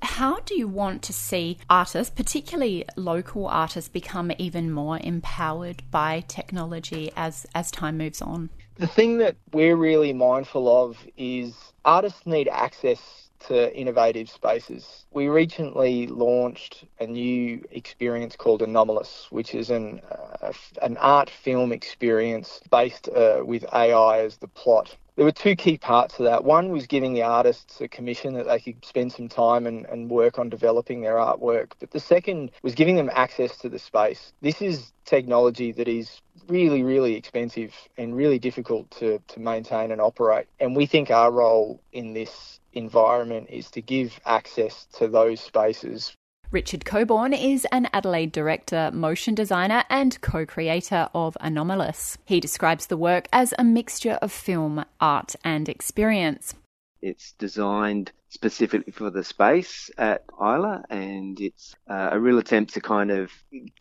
How 0.02 0.40
do 0.42 0.56
you 0.56 0.68
want 0.68 1.02
to 1.04 1.14
see 1.14 1.58
artists, 1.70 2.14
particularly 2.16 2.86
local 2.96 3.48
artists, 3.48 3.90
become 3.90 4.32
even 4.38 4.72
more 4.72 5.00
empowered 5.02 5.84
by 5.92 6.24
technology 6.28 7.12
as, 7.16 7.46
as 7.56 7.72
time 7.72 7.98
moves 7.98 8.22
on? 8.22 8.50
The 8.76 8.88
thing 8.88 9.18
that 9.20 9.36
we're 9.54 9.76
really 9.76 10.14
mindful 10.14 10.68
of 10.70 10.98
is 11.18 11.56
artists 11.84 12.26
need 12.26 12.48
access 12.48 13.28
to 13.48 13.76
innovative 13.76 14.30
spaces. 14.30 15.06
We 15.12 15.28
recently 15.28 16.08
launched 16.08 16.86
a 17.00 17.08
new 17.08 17.64
experience 17.72 18.36
called 18.36 18.62
Anomalous, 18.62 19.28
which 19.30 19.56
is 19.56 19.70
an 19.70 20.02
uh, 20.42 20.54
an 20.82 20.98
art 20.98 21.30
film 21.30 21.72
experience 21.72 22.62
based 22.72 23.10
uh, 23.10 23.42
with 23.44 23.66
AI 23.74 24.20
as 24.20 24.38
the 24.38 24.48
plot. 24.48 24.96
There 25.18 25.26
were 25.26 25.32
two 25.32 25.56
key 25.56 25.80
parts 25.80 26.18
to 26.18 26.24
that. 26.24 26.44
One 26.44 26.70
was 26.70 26.86
giving 26.86 27.14
the 27.14 27.24
artists 27.24 27.82
a 27.82 27.88
commission 27.88 28.36
that 28.36 28.46
they 28.46 28.60
could 28.60 28.86
spend 28.86 29.12
some 29.12 29.28
time 29.28 29.66
and, 29.66 29.86
and 29.88 30.12
work 30.12 30.38
on 30.38 30.48
developing 30.48 31.02
their 31.02 31.16
artwork. 31.16 31.72
But 31.80 31.90
the 31.90 32.00
second 32.00 32.52
was 32.62 32.76
giving 32.76 32.96
them 32.96 33.10
access 33.12 33.58
to 33.58 33.70
the 33.70 33.80
space. 33.80 34.34
This 34.42 34.62
is 34.62 34.94
technology 35.06 35.72
that 35.72 35.88
is 35.88 36.22
really, 36.48 36.84
really 36.84 37.16
expensive 37.16 37.74
and 37.98 38.16
really 38.16 38.40
difficult 38.40 38.92
to, 38.92 39.20
to 39.30 39.40
maintain 39.40 39.92
and 39.92 40.00
operate. 40.00 40.46
And 40.60 40.76
we 40.76 40.86
think 40.86 41.10
our 41.10 41.32
role 41.32 41.82
in 41.94 42.14
this 42.14 42.60
environment 42.74 43.48
is 43.50 43.72
to 43.72 43.82
give 43.82 44.20
access 44.26 44.86
to 44.98 45.08
those 45.08 45.42
spaces. 45.42 46.17
Richard 46.50 46.86
Coburn 46.86 47.34
is 47.34 47.68
an 47.74 47.90
Adelaide 47.92 48.32
director, 48.32 48.90
motion 48.94 49.36
designer, 49.36 49.84
and 49.90 50.20
co 50.22 50.46
creator 50.46 51.10
of 51.14 51.36
Anomalous. 51.42 52.18
He 52.24 52.40
describes 52.40 52.88
the 52.88 52.96
work 52.96 53.28
as 53.34 53.54
a 53.60 53.66
mixture 53.66 54.18
of 54.22 54.32
film, 54.32 54.86
art, 55.02 55.36
and 55.44 55.68
experience. 55.68 56.54
It's 57.02 57.34
designed 57.34 58.14
specifically 58.30 58.94
for 58.94 59.10
the 59.10 59.26
space 59.26 59.92
at 59.98 60.24
Isla, 60.40 60.86
and 60.90 61.38
it's 61.42 61.76
uh, 61.90 62.10
a 62.14 62.20
real 62.20 62.38
attempt 62.38 62.74
to 62.76 62.82
kind 62.82 63.12
of 63.12 63.30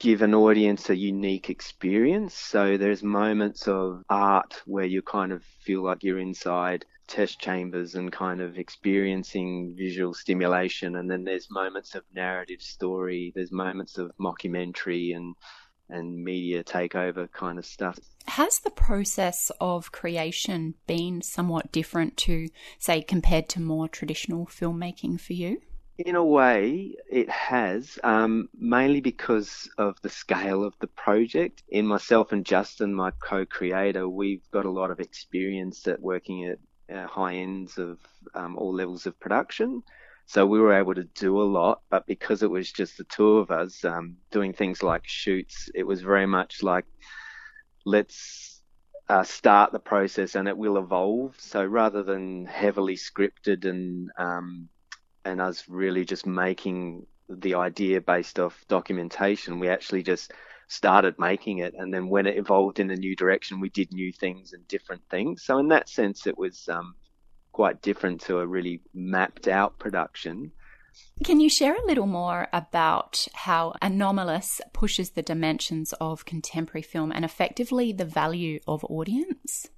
give 0.01 0.23
an 0.23 0.35
audience 0.35 0.91
a 0.91 0.97
unique 0.97 1.51
experience. 1.51 2.35
So 2.35 2.77
there's 2.77 3.03
moments 3.05 3.69
of 3.69 4.03
art 4.11 4.61
where 4.67 4.85
you 4.85 5.03
kind 5.03 5.31
of 5.31 5.45
feel 5.61 5.85
like 5.85 6.03
you're 6.03 6.19
inside 6.19 6.85
test 7.07 7.39
chambers 7.39 7.95
and 7.95 8.13
kind 8.13 8.41
of 8.41 8.59
experiencing 8.59 9.75
visual 9.77 10.15
stimulation. 10.15 10.97
And 10.97 11.11
then 11.11 11.25
there's 11.25 11.51
moments 11.51 11.95
of 11.95 12.05
narrative 12.15 12.63
story, 12.63 13.33
there's 13.35 13.53
moments 13.53 13.99
of 13.99 14.13
mockumentary 14.21 15.15
and 15.15 15.35
and 15.89 16.25
media 16.25 16.65
takeover 16.65 17.31
kind 17.31 17.59
of 17.59 17.65
stuff. 17.65 17.99
Has 18.27 18.59
the 18.59 18.71
process 18.71 19.53
of 19.61 19.93
creation 19.93 20.75
been 20.87 21.23
somewhat 21.23 21.71
different 21.71 22.17
to, 22.19 22.49
say, 22.79 23.03
compared 23.03 23.49
to 23.51 23.61
more 23.61 23.89
traditional 23.89 24.47
filmmaking 24.47 25.21
for 25.21 25.35
you? 25.35 25.61
In 25.99 26.15
a 26.15 26.25
way, 26.25 26.97
it 27.11 27.31
has, 27.31 27.99
um, 28.05 28.49
mainly 28.59 29.01
because 29.01 29.71
of 29.79 29.99
the 30.03 30.11
scale 30.11 30.63
of 30.63 30.75
the 30.81 30.89
project. 30.89 31.63
In 31.69 31.87
myself 31.87 32.33
and 32.33 32.45
Justin, 32.45 32.93
my 32.93 33.13
co-creator, 33.13 34.07
we've 34.07 34.51
got 34.51 34.67
a 34.67 34.71
lot 34.71 34.91
of 34.91 35.01
experience 35.01 35.87
at 35.89 36.03
working 36.03 36.45
at 36.47 36.59
uh, 36.93 37.07
high 37.07 37.37
ends 37.37 37.79
of 37.79 37.99
um, 38.35 38.57
all 38.57 38.75
levels 38.75 39.07
of 39.07 39.19
production. 39.19 39.83
So 40.27 40.45
we 40.45 40.59
were 40.59 40.75
able 40.75 40.95
to 40.95 41.05
do 41.05 41.41
a 41.41 41.45
lot, 41.45 41.83
but 41.89 42.07
because 42.07 42.43
it 42.43 42.51
was 42.51 42.73
just 42.73 42.99
the 42.99 43.05
two 43.05 43.39
of 43.39 43.51
us 43.51 43.85
um, 43.85 44.17
doing 44.33 44.53
things 44.53 44.83
like 44.83 45.03
shoots, 45.07 45.71
it 45.75 45.85
was 45.85 46.03
very 46.03 46.27
much 46.27 46.63
like 46.63 46.85
let's 47.85 48.61
uh, 49.09 49.23
start 49.23 49.71
the 49.71 49.79
process 49.79 50.35
and 50.35 50.49
it 50.49 50.57
will 50.57 50.79
evolve. 50.79 51.37
So 51.39 51.65
rather 51.65 52.03
than 52.03 52.45
heavily 52.45 52.97
scripted 52.97 53.65
and 53.65 54.11
um, 54.19 54.69
and 55.25 55.41
us 55.41 55.65
really 55.69 56.05
just 56.05 56.27
making 56.27 57.07
the 57.29 57.55
idea 57.55 58.01
based 58.01 58.39
off 58.39 58.65
documentation, 58.69 59.61
we 59.61 59.69
actually 59.69 60.03
just 60.03 60.33
started 60.69 61.19
making 61.19 61.59
it. 61.59 61.75
And 61.77 61.93
then 61.93 62.09
when 62.09 62.27
it 62.27 62.37
evolved 62.37 62.81
in 62.81 62.91
a 62.91 62.97
new 62.97 63.15
direction, 63.15 63.61
we 63.61 63.69
did 63.69 63.93
new 63.93 64.13
things 64.13 64.53
and 64.53 64.67
different 64.69 65.03
things. 65.11 65.45
So 65.45 65.59
in 65.59 65.69
that 65.69 65.89
sense, 65.89 66.27
it 66.27 66.37
was 66.37 66.69
um, 66.69 66.95
quite 67.53 67.83
different 67.83 68.21
to 68.23 68.39
a 68.39 68.47
really 68.47 68.81
mapped 68.93 69.49
out 69.49 69.79
production. 69.79 70.53
Can 71.25 71.41
you 71.41 71.49
share 71.49 71.75
a 71.75 71.87
little 71.87 72.07
more 72.07 72.49
about 72.53 73.27
how 73.35 73.75
Anomalous 73.83 74.61
pushes 74.73 75.11
the 75.11 75.23
dimensions 75.23 75.93
of 76.01 76.25
contemporary 76.25 76.83
film 76.83 77.13
and 77.13 77.25
effectively 77.25 77.93
the 77.93 78.05
value 78.05 78.61
of 78.67 78.85
audience? 78.85 79.69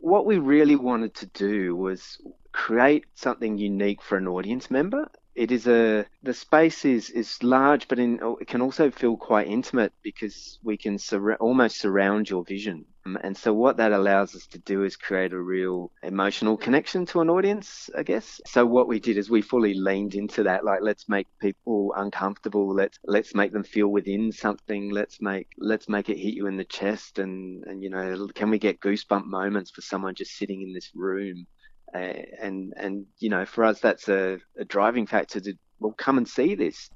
What 0.00 0.26
we 0.26 0.38
really 0.38 0.76
wanted 0.76 1.14
to 1.16 1.26
do 1.26 1.74
was 1.74 2.18
create 2.52 3.04
something 3.14 3.58
unique 3.58 4.02
for 4.02 4.16
an 4.18 4.28
audience 4.28 4.70
member 4.70 5.10
it 5.34 5.50
is 5.52 5.66
a 5.66 6.06
the 6.22 6.34
space 6.34 6.84
is 6.84 7.10
is 7.10 7.42
large, 7.42 7.88
but 7.88 7.98
in, 7.98 8.18
it 8.40 8.48
can 8.48 8.60
also 8.62 8.90
feel 8.90 9.16
quite 9.16 9.46
intimate 9.48 9.92
because 10.02 10.58
we 10.62 10.76
can 10.76 10.98
sur- 10.98 11.34
almost 11.36 11.78
surround 11.80 12.28
your 12.30 12.44
vision. 12.44 12.84
Um, 13.06 13.18
and 13.22 13.36
so 13.36 13.52
what 13.52 13.76
that 13.78 13.92
allows 13.92 14.34
us 14.34 14.46
to 14.48 14.58
do 14.60 14.84
is 14.84 14.96
create 14.96 15.32
a 15.32 15.40
real 15.40 15.90
emotional 16.02 16.56
connection 16.56 17.04
to 17.06 17.20
an 17.20 17.28
audience, 17.30 17.90
I 17.96 18.02
guess. 18.02 18.40
So 18.46 18.64
what 18.64 18.88
we 18.88 19.00
did 19.00 19.18
is 19.18 19.28
we 19.30 19.42
fully 19.42 19.74
leaned 19.74 20.14
into 20.14 20.42
that. 20.44 20.64
Like, 20.64 20.80
let's 20.82 21.08
make 21.08 21.26
people 21.40 21.92
uncomfortable. 21.96 22.74
Let's 22.74 22.98
let's 23.04 23.34
make 23.34 23.52
them 23.52 23.64
feel 23.64 23.88
within 23.88 24.32
something. 24.32 24.90
Let's 24.90 25.20
make 25.20 25.48
let's 25.58 25.88
make 25.88 26.08
it 26.08 26.18
hit 26.18 26.34
you 26.34 26.46
in 26.46 26.56
the 26.56 26.64
chest. 26.64 27.18
And 27.18 27.64
and 27.66 27.82
you 27.82 27.90
know, 27.90 28.28
can 28.34 28.50
we 28.50 28.58
get 28.58 28.80
goosebump 28.80 29.26
moments 29.26 29.70
for 29.70 29.80
someone 29.82 30.14
just 30.14 30.36
sitting 30.36 30.62
in 30.62 30.72
this 30.72 30.90
room? 30.94 31.46
And 31.92 32.72
and 32.76 33.06
you 33.18 33.28
know 33.28 33.44
for 33.44 33.64
us 33.64 33.80
that's 33.80 34.08
a, 34.08 34.38
a 34.58 34.64
driving 34.64 35.06
factor 35.06 35.40
to 35.40 35.54
well 35.80 35.94
come 35.96 36.18
and 36.18 36.28
see 36.28 36.54
this. 36.54 36.90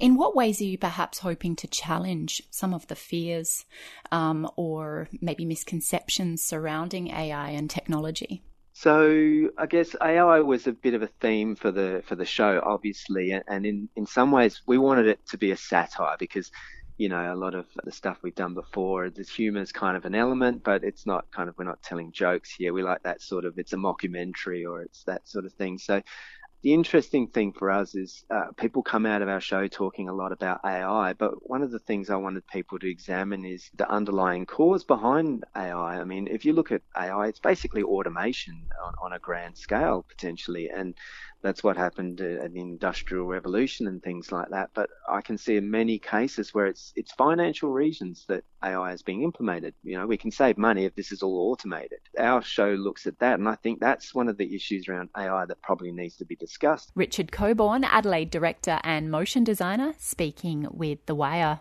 In 0.00 0.16
what 0.16 0.34
ways 0.34 0.60
are 0.60 0.64
you 0.64 0.78
perhaps 0.78 1.18
hoping 1.18 1.56
to 1.56 1.66
challenge 1.66 2.42
some 2.50 2.72
of 2.72 2.86
the 2.86 2.94
fears 2.94 3.66
um, 4.10 4.48
or 4.56 5.08
maybe 5.20 5.44
misconceptions 5.44 6.42
surrounding 6.42 7.08
AI 7.08 7.50
and 7.50 7.68
technology? 7.68 8.42
So 8.72 9.50
I 9.58 9.66
guess 9.66 9.94
AI 10.00 10.40
was 10.40 10.66
a 10.66 10.72
bit 10.72 10.94
of 10.94 11.02
a 11.02 11.06
theme 11.06 11.54
for 11.54 11.70
the 11.70 12.02
for 12.06 12.14
the 12.16 12.24
show, 12.24 12.62
obviously, 12.64 13.32
and 13.32 13.66
in 13.66 13.88
in 13.94 14.06
some 14.06 14.30
ways 14.32 14.62
we 14.66 14.78
wanted 14.78 15.06
it 15.06 15.20
to 15.28 15.38
be 15.38 15.50
a 15.50 15.56
satire 15.56 16.16
because 16.18 16.50
you 17.00 17.08
know, 17.08 17.32
a 17.32 17.34
lot 17.34 17.54
of 17.54 17.64
the 17.82 17.90
stuff 17.90 18.18
we've 18.22 18.34
done 18.34 18.52
before, 18.52 19.08
the 19.08 19.22
humour 19.22 19.62
is 19.62 19.72
kind 19.72 19.96
of 19.96 20.04
an 20.04 20.14
element, 20.14 20.62
but 20.62 20.84
it's 20.84 21.06
not 21.06 21.24
kind 21.30 21.48
of, 21.48 21.56
we're 21.56 21.64
not 21.64 21.82
telling 21.82 22.12
jokes 22.12 22.52
here. 22.52 22.74
We 22.74 22.82
like 22.82 23.02
that 23.04 23.22
sort 23.22 23.46
of, 23.46 23.58
it's 23.58 23.72
a 23.72 23.76
mockumentary 23.76 24.68
or 24.68 24.82
it's 24.82 25.02
that 25.04 25.26
sort 25.26 25.46
of 25.46 25.54
thing. 25.54 25.78
So 25.78 26.02
the 26.62 26.74
interesting 26.74 27.28
thing 27.28 27.54
for 27.54 27.70
us 27.70 27.94
is 27.94 28.22
uh, 28.28 28.48
people 28.58 28.82
come 28.82 29.06
out 29.06 29.22
of 29.22 29.30
our 29.30 29.40
show 29.40 29.66
talking 29.66 30.10
a 30.10 30.14
lot 30.14 30.30
about 30.30 30.60
AI, 30.62 31.14
but 31.14 31.48
one 31.48 31.62
of 31.62 31.70
the 31.70 31.78
things 31.78 32.10
I 32.10 32.16
wanted 32.16 32.46
people 32.48 32.78
to 32.78 32.90
examine 32.90 33.46
is 33.46 33.70
the 33.78 33.90
underlying 33.90 34.44
cause 34.44 34.84
behind 34.84 35.44
AI. 35.56 35.98
I 35.98 36.04
mean, 36.04 36.28
if 36.28 36.44
you 36.44 36.52
look 36.52 36.70
at 36.70 36.82
AI, 36.94 37.28
it's 37.28 37.40
basically 37.40 37.82
automation 37.82 38.66
on, 38.84 38.92
on 39.02 39.12
a 39.14 39.18
grand 39.18 39.56
scale 39.56 40.04
potentially, 40.06 40.68
and 40.68 40.94
that's 41.42 41.62
what 41.64 41.76
happened 41.76 42.20
at 42.20 42.52
the 42.52 42.60
industrial 42.60 43.26
revolution 43.26 43.86
and 43.86 44.02
things 44.02 44.30
like 44.32 44.48
that. 44.50 44.70
But 44.74 44.90
I 45.08 45.20
can 45.20 45.38
see 45.38 45.56
in 45.56 45.70
many 45.70 45.98
cases 45.98 46.52
where 46.54 46.66
it's 46.66 46.92
it's 46.96 47.12
financial 47.12 47.70
reasons 47.70 48.24
that 48.28 48.44
AI 48.62 48.92
is 48.92 49.02
being 49.02 49.22
implemented. 49.22 49.74
You 49.82 49.98
know, 49.98 50.06
we 50.06 50.16
can 50.16 50.30
save 50.30 50.58
money 50.58 50.84
if 50.84 50.94
this 50.94 51.12
is 51.12 51.22
all 51.22 51.50
automated. 51.50 52.00
Our 52.18 52.42
show 52.42 52.70
looks 52.70 53.06
at 53.06 53.18
that, 53.20 53.38
and 53.38 53.48
I 53.48 53.54
think 53.56 53.80
that's 53.80 54.14
one 54.14 54.28
of 54.28 54.36
the 54.36 54.54
issues 54.54 54.88
around 54.88 55.10
AI 55.16 55.46
that 55.46 55.62
probably 55.62 55.92
needs 55.92 56.16
to 56.16 56.24
be 56.24 56.36
discussed. 56.36 56.92
Richard 56.94 57.32
Coburn, 57.32 57.84
Adelaide 57.84 58.30
director 58.30 58.78
and 58.84 59.10
motion 59.10 59.44
designer, 59.44 59.94
speaking 59.98 60.66
with 60.70 61.04
The 61.06 61.14
Wire. 61.14 61.60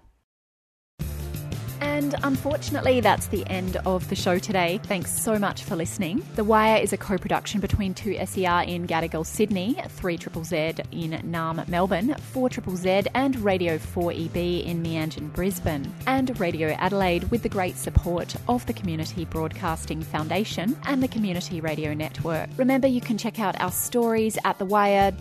And 2.00 2.16
unfortunately, 2.24 3.02
that's 3.02 3.28
the 3.28 3.46
end 3.48 3.76
of 3.86 4.08
the 4.08 4.16
show 4.16 4.40
today. 4.40 4.80
Thanks 4.84 5.12
so 5.12 5.38
much 5.38 5.64
for 5.64 5.76
listening. 5.76 6.26
The 6.36 6.46
Wire 6.46 6.82
is 6.82 6.94
a 6.94 6.98
co 6.98 7.18
production 7.18 7.60
between 7.60 7.94
2SER 7.94 8.66
in 8.70 8.88
Gadigal, 8.88 9.26
Sydney, 9.26 9.74
3ZZZ 9.74 10.86
in 10.94 11.12
Naarm, 11.30 11.68
Melbourne, 11.68 12.16
4ZZZ, 12.34 13.08
and 13.16 13.36
Radio 13.42 13.78
4EB 13.78 14.66
in 14.66 14.82
Meanjin, 14.82 15.34
Brisbane, 15.34 15.94
and 16.08 16.40
Radio 16.40 16.70
Adelaide 16.70 17.30
with 17.32 17.44
the 17.44 17.50
great 17.50 17.76
support 17.76 18.34
of 18.48 18.66
the 18.66 18.72
Community 18.72 19.26
Broadcasting 19.26 20.02
Foundation 20.02 20.78
and 20.86 21.04
the 21.04 21.08
Community 21.10 21.60
Radio 21.60 21.94
Network. 21.94 22.48
Remember, 22.56 22.88
you 22.88 23.02
can 23.02 23.18
check 23.18 23.42
out 23.42 23.60
our 23.60 23.74
stories 23.74 24.38
at 24.46 24.58
thewire.org.au 24.58 25.12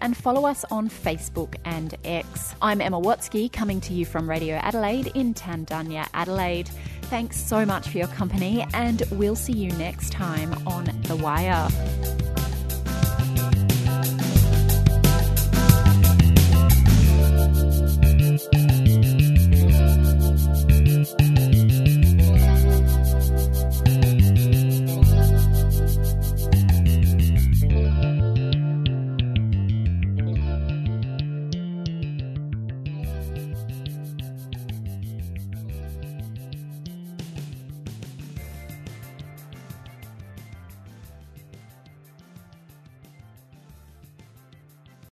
and 0.00 0.16
follow 0.16 0.46
us 0.46 0.64
on 0.70 0.88
Facebook 0.88 1.56
and 1.64 1.96
X. 2.04 2.54
I'm 2.62 2.80
Emma 2.80 3.00
Watsky, 3.00 3.52
coming 3.52 3.80
to 3.80 3.92
you 3.92 4.06
from 4.06 4.30
Radio 4.30 4.54
Adelaide 4.58 5.10
in 5.24 5.34
Tandanya, 5.34 6.06
Adelaide. 6.12 6.68
Thanks 7.04 7.40
so 7.40 7.64
much 7.64 7.88
for 7.88 7.98
your 7.98 8.08
company, 8.08 8.66
and 8.74 9.02
we'll 9.12 9.36
see 9.36 9.52
you 9.52 9.70
next 9.72 10.12
time 10.12 10.52
on 10.66 10.84
The 11.02 11.16
Wire. 11.16 12.33